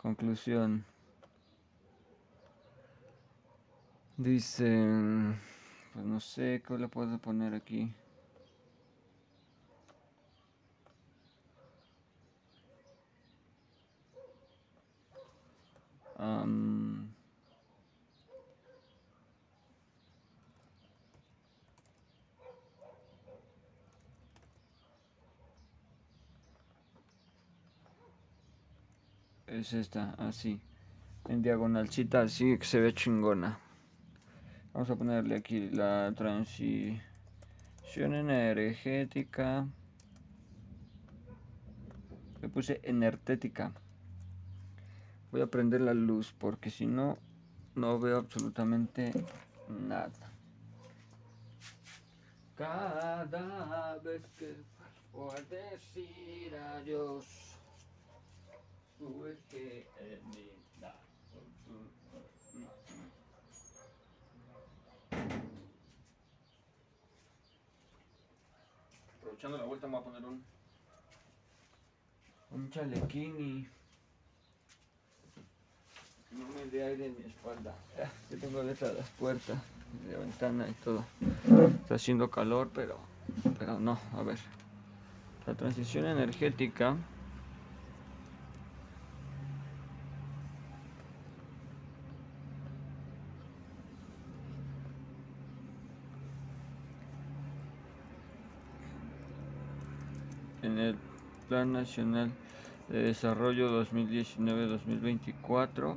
Conclusión. 0.02 0.84
Dice, 4.18 4.88
pues 5.94 6.06
no 6.06 6.20
sé 6.20 6.64
qué 6.66 6.78
le 6.80 6.88
puedo 6.88 7.20
poner 7.20 7.54
aquí. 7.54 7.94
Es 29.60 29.74
esta, 29.74 30.12
así. 30.18 30.62
En 31.28 31.42
diagonalcita, 31.42 32.22
así 32.22 32.58
que 32.58 32.66
se 32.66 32.80
ve 32.80 32.94
chingona. 32.94 33.60
Vamos 34.74 34.90
a 34.90 34.96
ponerle 34.96 35.36
aquí 35.36 35.70
la 35.70 36.14
transición 36.16 37.02
energética. 38.14 39.68
Le 42.42 42.50
puse 42.50 42.80
energética. 42.84 43.74
Voy 45.32 45.42
a 45.42 45.48
prender 45.48 45.82
la 45.82 45.94
luz 45.94 46.34
porque 46.38 46.70
si 46.70 46.86
no, 46.86 47.18
no 47.76 48.00
veo 48.00 48.18
absolutamente 48.18 49.12
nada. 49.70 50.32
Cada 52.56 53.98
vez 54.04 54.22
que 54.38 54.56
a 55.18 55.42
decir 55.50 56.56
adiós. 56.56 57.45
Tuve 58.98 59.38
que 59.50 59.88
meditar. 60.26 60.96
Aprovechando 69.20 69.58
la 69.58 69.66
vuelta, 69.66 69.88
me 69.88 69.94
voy 69.94 70.02
a 70.02 70.04
poner 70.06 70.26
un. 70.26 70.44
Un 72.52 72.70
chalequín 72.72 73.40
y. 73.40 73.68
No 76.32 76.48
me 76.48 76.66
dé 76.72 76.84
aire 76.84 77.08
en 77.08 77.18
mi 77.18 77.26
espalda. 77.26 77.76
Yo 78.32 78.38
tengo 78.40 78.64
letras 78.64 78.92
de 78.94 79.00
las 79.00 79.10
puertas, 79.12 79.58
de 80.06 80.14
la 80.14 80.20
ventana 80.20 80.70
y 80.70 80.74
todo. 80.84 81.04
Está 81.82 81.96
haciendo 81.96 82.30
calor, 82.30 82.72
pero, 82.74 82.98
pero 83.60 83.78
no. 83.80 84.00
A 84.14 84.24
ver. 84.24 84.40
La 85.46 85.54
transición 85.54 86.06
energética 86.06 86.98
en 100.76 100.82
el 100.82 100.96
Plan 101.48 101.72
Nacional 101.72 102.32
de 102.90 103.04
Desarrollo 103.04 103.82
2019-2024 103.86 105.96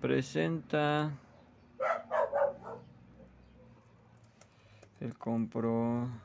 presenta 0.00 1.10
el 5.00 5.18
compromiso 5.18 6.20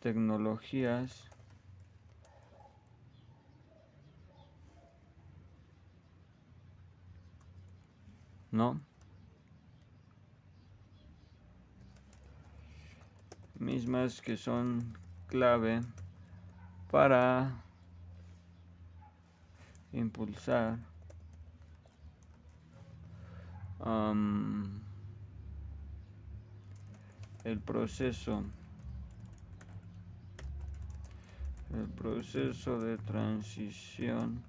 Tecnologías 0.00 1.29
¿no? 8.52 8.80
Mismas 13.58 14.20
que 14.20 14.36
son 14.36 14.96
clave 15.28 15.82
para 16.90 17.62
impulsar 19.92 20.78
el 27.44 27.58
proceso 27.60 28.44
el 31.72 31.86
proceso 31.88 32.80
de 32.80 32.98
transición 32.98 34.42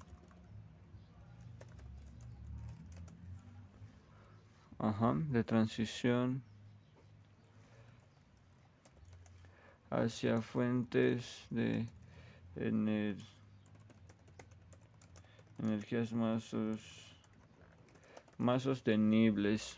Ajá, 4.84 5.14
de 5.30 5.44
transición 5.44 6.42
hacia 9.92 10.42
fuentes 10.42 11.46
de 11.52 11.88
energías 15.60 16.12
más, 16.14 16.50
más 18.40 18.64
sostenibles. 18.64 19.78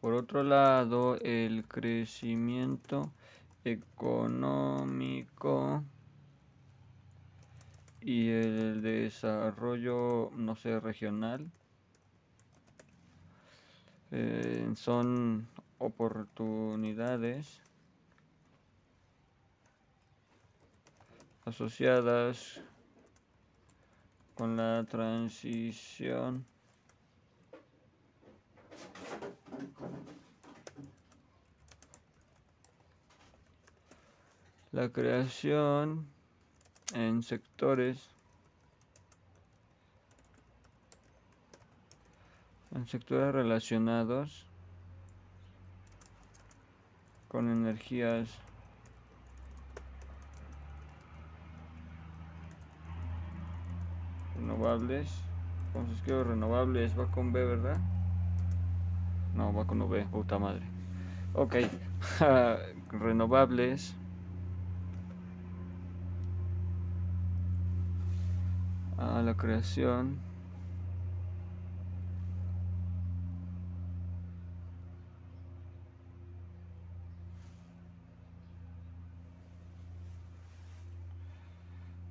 Por 0.00 0.14
otro 0.14 0.44
lado, 0.44 1.18
el 1.20 1.66
crecimiento 1.66 3.10
económico 3.64 4.62
y 8.06 8.30
el 8.30 8.82
desarrollo, 8.82 10.30
no 10.36 10.54
sé, 10.54 10.78
regional 10.78 11.50
eh, 14.12 14.70
son 14.76 15.48
oportunidades 15.78 17.60
asociadas 21.44 22.60
con 24.36 24.56
la 24.56 24.86
transición. 24.88 26.46
La 34.70 34.92
creación 34.92 36.15
en 36.94 37.22
sectores 37.22 38.08
en 42.74 42.86
sectores 42.86 43.32
relacionados 43.34 44.46
con 47.28 47.50
energías 47.50 48.28
renovables. 54.36 55.10
Con 55.72 55.86
sus 55.88 56.00
renovables 56.06 56.98
va 56.98 57.06
con 57.10 57.32
B 57.32 57.44
verdad 57.44 57.78
no 59.34 59.52
va 59.52 59.66
con 59.66 59.82
V 59.82 60.06
puta 60.06 60.38
madre. 60.38 60.62
Ok 61.34 61.56
renovables 62.90 63.94
a 69.14 69.22
la 69.22 69.34
creación. 69.36 70.18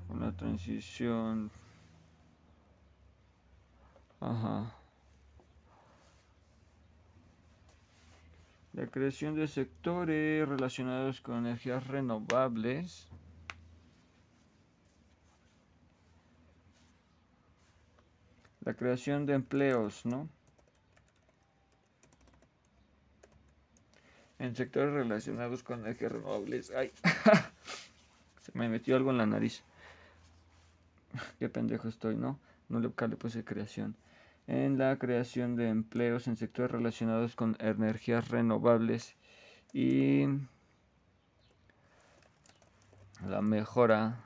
Una 0.09 0.31
transición. 0.31 1.51
Ajá. 4.21 4.71
La 8.73 8.87
creación 8.87 9.35
de 9.35 9.47
sectores 9.47 10.47
relacionados 10.47 11.21
con 11.21 11.45
energías 11.45 11.85
renovables 11.87 13.07
la 18.65 18.73
creación 18.73 19.25
de 19.27 19.35
empleos, 19.35 20.05
¿no? 20.05 20.27
En 24.39 24.55
sectores 24.55 24.93
relacionados 24.93 25.63
con 25.63 25.79
energías 25.81 26.11
renovables. 26.11 26.71
Ay, 26.71 26.91
se 28.41 28.51
me 28.53 28.67
metió 28.67 28.95
algo 28.95 29.11
en 29.11 29.19
la 29.19 29.25
nariz. 29.25 29.63
Qué 31.39 31.47
pendejo 31.47 31.87
estoy, 31.87 32.15
¿no? 32.15 32.39
No 32.67 32.79
le, 32.79 32.89
le 32.89 33.15
puse 33.15 33.45
creación. 33.45 33.95
En 34.47 34.77
la 34.77 34.97
creación 34.97 35.55
de 35.55 35.69
empleos 35.69 36.27
en 36.27 36.35
sectores 36.35 36.71
relacionados 36.71 37.35
con 37.35 37.55
energías 37.59 38.29
renovables 38.29 39.15
y 39.73 40.25
la 43.27 43.41
mejora 43.41 44.19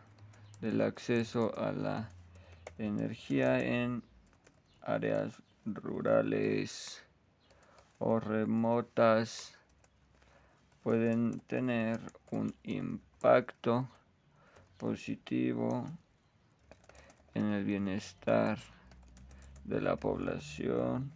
del 0.62 0.82
acceso 0.82 1.58
a 1.58 1.72
la 1.72 2.12
energía 2.78 3.64
en 3.64 4.04
áreas 4.82 5.42
rurales 5.66 7.04
o 7.98 8.20
remotas 8.20 9.58
pueden 10.84 11.40
tener 11.42 12.00
un 12.32 12.56
impacto 12.64 13.90
positivo 14.78 15.86
en 17.34 17.46
el 17.46 17.64
bienestar 17.66 18.58
de 19.66 19.82
la 19.82 19.98
población 19.98 21.12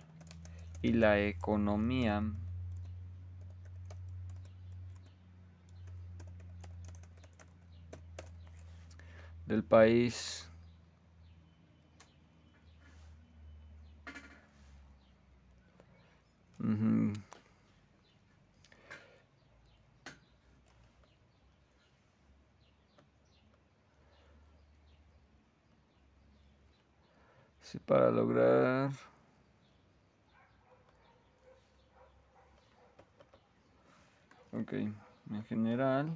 y 0.82 0.94
la 0.94 1.20
economía. 1.20 2.22
Del 9.46 9.64
país 9.64 10.50
Ujú. 16.64 17.14
Sí, 27.62 27.80
para 27.80 28.12
lograr 28.12 28.92
ok 34.52 34.74
en 34.74 35.44
general 35.50 36.14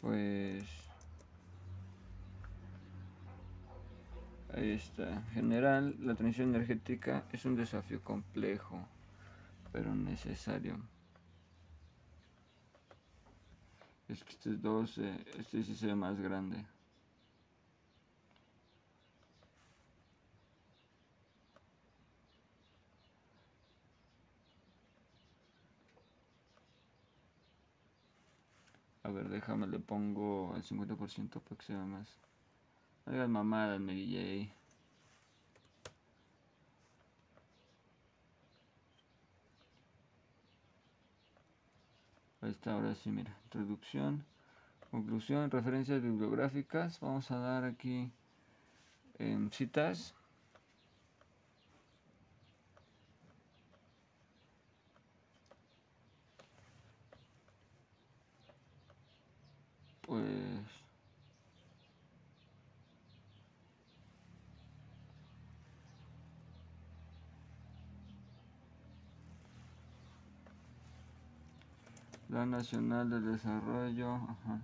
pues 0.00 0.85
en 4.56 5.24
general 5.34 5.94
la 6.00 6.14
transición 6.14 6.54
energética 6.54 7.24
es 7.32 7.44
un 7.44 7.56
desafío 7.56 8.02
complejo 8.02 8.86
pero 9.72 9.94
necesario 9.94 10.78
es 14.08 14.24
que 14.24 14.30
este 14.32 14.50
12 14.56 15.24
este 15.38 15.62
sí 15.62 15.74
se 15.74 15.86
ve 15.88 15.94
más 15.94 16.18
grande 16.20 16.64
A 29.06 29.10
ver, 29.10 29.28
déjame, 29.28 29.68
le 29.68 29.78
pongo 29.78 30.52
el 30.56 30.64
50% 30.64 31.40
para 31.40 31.56
que 31.56 31.64
sea 31.64 31.78
más. 31.78 32.08
Digas 33.06 33.28
mamadas, 33.28 33.80
Mary 33.80 34.04
J. 34.10 34.56
Ahí 42.40 42.50
está, 42.50 42.72
ahora 42.74 42.94
sí, 42.94 43.10
mira. 43.10 43.36
Introducción, 43.44 44.24
conclusión, 44.90 45.50
referencias 45.50 46.02
bibliográficas. 46.02 47.00
Vamos 47.00 47.30
a 47.30 47.38
dar 47.38 47.64
aquí 47.64 48.10
en 49.18 49.50
citas. 49.52 50.14
Pues 60.02 60.75
Plan 72.28 72.50
Nacional 72.50 73.08
de 73.08 73.20
Desarrollo. 73.20 74.14
Ajá. 74.14 74.60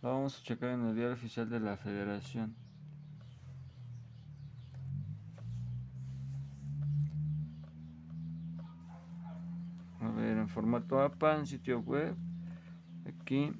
Vamos 0.00 0.38
a 0.38 0.42
checar 0.44 0.70
en 0.70 0.86
el 0.86 0.94
diario 0.94 1.14
oficial 1.14 1.48
de 1.48 1.58
la 1.58 1.76
Federación. 1.78 2.54
A 10.00 10.08
ver, 10.10 10.36
en 10.36 10.48
formato 10.48 11.00
APA, 11.00 11.38
en 11.38 11.46
sitio 11.46 11.80
web. 11.80 12.14
Aquí 13.06 13.50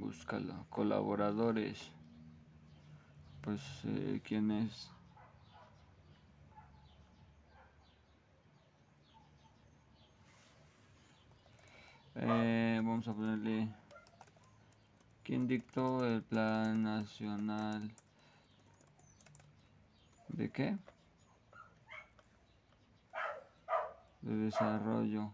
búscalo. 0.00 0.66
Colaboradores. 0.70 1.90
Pues, 3.42 3.60
eh, 3.84 4.20
¿quién 4.24 4.50
es? 4.50 4.90
Eh, 12.14 12.80
vamos 12.84 13.06
a 13.08 13.12
ponerle. 13.12 13.68
¿Quién 15.24 15.46
dictó 15.46 16.04
el 16.06 16.22
Plan 16.22 16.82
Nacional? 16.82 17.90
¿De 20.28 20.50
qué? 20.50 20.76
De 24.22 24.34
desarrollo. 24.36 25.32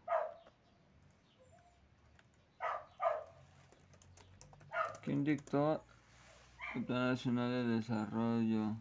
¿Quién 5.08 5.24
dictó 5.24 5.82
el 6.74 6.84
Plan 6.84 7.08
Nacional 7.08 7.50
de 7.50 7.76
Desarrollo? 7.76 8.76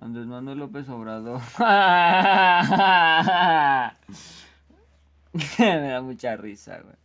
Andrés 0.00 0.26
Manuel 0.26 0.58
López 0.58 0.88
Obrador. 0.88 1.40
Me 5.60 5.88
da 5.88 6.02
mucha 6.02 6.36
risa, 6.36 6.80
güey. 6.80 6.96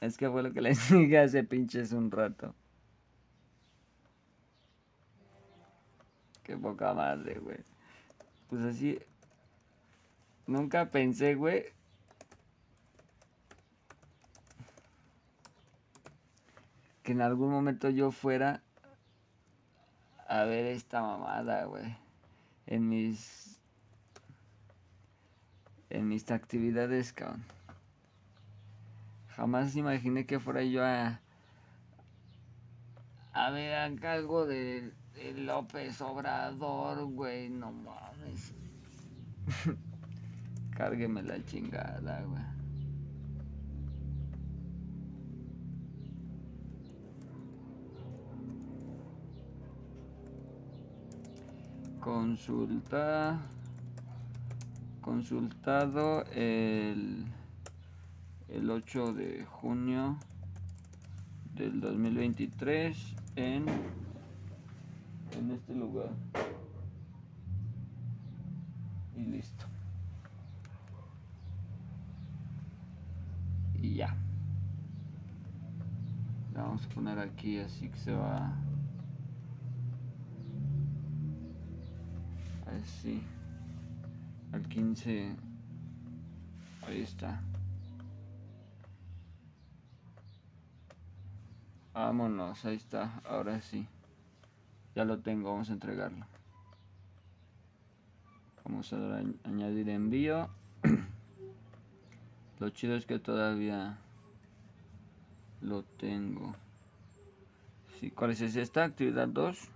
Es 0.00 0.16
que 0.16 0.30
fue 0.30 0.42
lo 0.42 0.54
que 0.54 0.62
les 0.62 0.90
dije 0.90 1.18
hace 1.18 1.44
pinches 1.44 1.92
un 1.92 2.10
rato. 2.10 2.54
Qué 6.44 6.56
poca 6.56 6.94
madre, 6.94 7.40
güey. 7.40 7.58
Pues 8.48 8.62
así. 8.62 8.98
Nunca 10.46 10.90
pensé, 10.90 11.34
güey. 11.34 11.66
Que 17.02 17.12
en 17.12 17.20
algún 17.20 17.50
momento 17.50 17.90
yo 17.90 18.12
fuera 18.12 18.62
a 20.28 20.44
ver 20.44 20.66
esta 20.66 21.02
mamada, 21.02 21.64
güey. 21.64 21.96
En 22.66 22.88
mis. 22.88 23.60
En 25.90 26.08
mis 26.08 26.30
actividades, 26.30 27.12
cabrón. 27.12 27.44
Jamás 29.36 29.76
imaginé 29.76 30.26
que 30.26 30.40
fuera 30.40 30.62
yo 30.62 30.84
a. 30.84 31.20
A 33.34 33.50
ver 33.50 33.74
acá 33.74 34.12
algo 34.12 34.46
de, 34.46 34.92
de 35.14 35.32
López 35.34 36.00
Obrador, 36.00 37.04
güey. 37.06 37.50
No 37.50 37.72
mames. 37.72 38.54
Cárgueme 40.76 41.22
la 41.22 41.44
chingada, 41.44 42.22
güey. 42.22 42.61
Consulta. 52.02 53.38
Consultado 55.00 56.24
el, 56.32 57.26
el 58.48 58.70
8 58.70 59.12
de 59.12 59.44
junio 59.44 60.18
del 61.54 61.80
2023 61.80 62.98
en, 63.36 63.66
en 65.38 65.50
este 65.52 65.74
lugar. 65.76 66.10
Y 69.16 69.20
listo. 69.20 69.64
Y 73.80 73.94
ya. 73.94 74.16
Vamos 76.52 76.84
a 76.84 76.88
poner 76.88 77.20
aquí 77.20 77.60
así 77.60 77.88
que 77.88 77.98
se 77.98 78.12
va. 78.12 78.52
Así. 82.80 83.22
Al 84.52 84.68
15. 84.68 85.36
Ahí 86.86 87.02
está. 87.02 87.42
Vámonos, 91.92 92.64
ahí 92.64 92.76
está. 92.76 93.20
Ahora 93.24 93.60
sí. 93.60 93.86
Ya 94.94 95.04
lo 95.04 95.18
tengo, 95.18 95.52
vamos 95.52 95.70
a 95.70 95.74
entregarlo. 95.74 96.26
Vamos 98.64 98.92
a 98.92 98.96
añadir 99.44 99.88
envío. 99.88 100.48
Lo 102.60 102.70
chido 102.70 102.94
es 102.94 103.06
que 103.06 103.18
todavía 103.18 103.98
lo 105.62 105.82
tengo. 105.82 106.54
Sí, 107.98 108.10
¿Cuál 108.10 108.32
es 108.32 108.40
esta? 108.40 108.84
Actividad 108.84 109.28
2. 109.28 109.68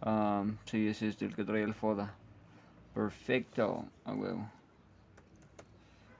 Ah, 0.00 0.44
sí, 0.64 0.88
es 0.88 1.02
este 1.02 1.24
el 1.24 1.34
que 1.34 1.44
trae 1.44 1.62
el 1.62 1.74
FODA. 1.74 2.14
Perfecto, 2.94 3.84
a 4.04 4.12
huevo. 4.12 4.50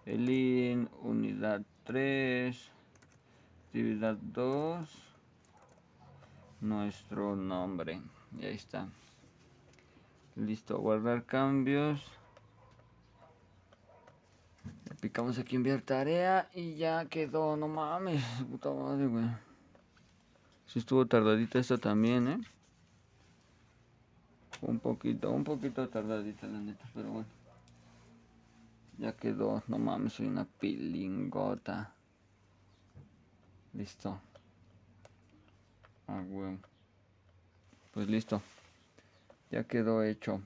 El 0.05 0.29
IN, 0.29 0.89
unidad 1.03 1.63
3. 1.85 2.71
Actividad 3.67 4.17
2. 4.17 4.89
Nuestro 6.61 7.37
nombre. 7.37 8.01
Y 8.39 8.47
ahí 8.47 8.55
está. 8.55 8.89
Listo, 10.35 10.79
guardar 10.79 11.25
cambios. 11.25 12.03
picamos 15.01 15.39
aquí 15.39 15.57
enviar 15.57 15.83
tarea 15.83 16.49
y 16.55 16.75
ya 16.75 17.05
quedó, 17.07 17.57
no 17.57 17.69
mames, 17.69 18.23
puta 18.51 18.71
madre, 18.73 19.07
güey. 19.07 19.27
Sí 20.67 20.81
estuvo 20.81 21.07
tardadita 21.07 21.59
esta 21.59 21.79
también, 21.79 22.29
¿eh? 22.29 22.41
Un 24.63 24.81
poquito, 24.81 25.31
un 25.31 25.45
poquito 25.45 25.89
tardadita 25.89 26.47
la 26.47 26.59
neta, 26.59 26.85
pero 26.95 27.11
bueno. 27.11 27.29
Ya 28.99 29.17
quedó, 29.17 29.63
no 29.69 29.79
mames, 29.79 30.15
soy 30.15 30.27
una 30.27 30.45
pilingota. 30.45 31.93
Listo. 33.73 34.21
Ah, 36.09 36.21
güey. 36.27 36.59
Pues 37.93 38.09
listo. 38.09 38.43
Ya 39.51 39.65
quedó 39.65 40.03
hecho. 40.03 40.43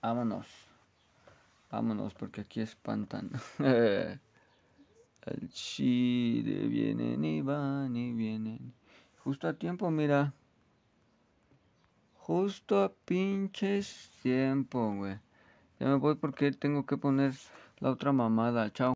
Vámonos. 0.00 0.46
Vámonos 1.70 2.14
porque 2.14 2.40
aquí 2.40 2.60
espantan. 2.60 3.30
Al 3.58 4.20
chile 5.50 6.66
vienen 6.66 7.22
y 7.24 7.42
van 7.42 7.94
y 7.94 8.14
vienen. 8.14 8.72
Justo 9.22 9.46
a 9.48 9.52
tiempo, 9.52 9.90
mira. 9.90 10.32
Justo 12.28 12.82
a 12.84 12.92
pinches 13.06 14.10
tiempo, 14.22 14.94
güey. 14.94 15.18
Ya 15.80 15.86
me 15.88 15.94
voy 15.94 16.14
porque 16.16 16.52
tengo 16.52 16.84
que 16.84 16.98
poner 16.98 17.32
la 17.80 17.90
otra 17.90 18.12
mamada. 18.12 18.70
Chao. 18.70 18.86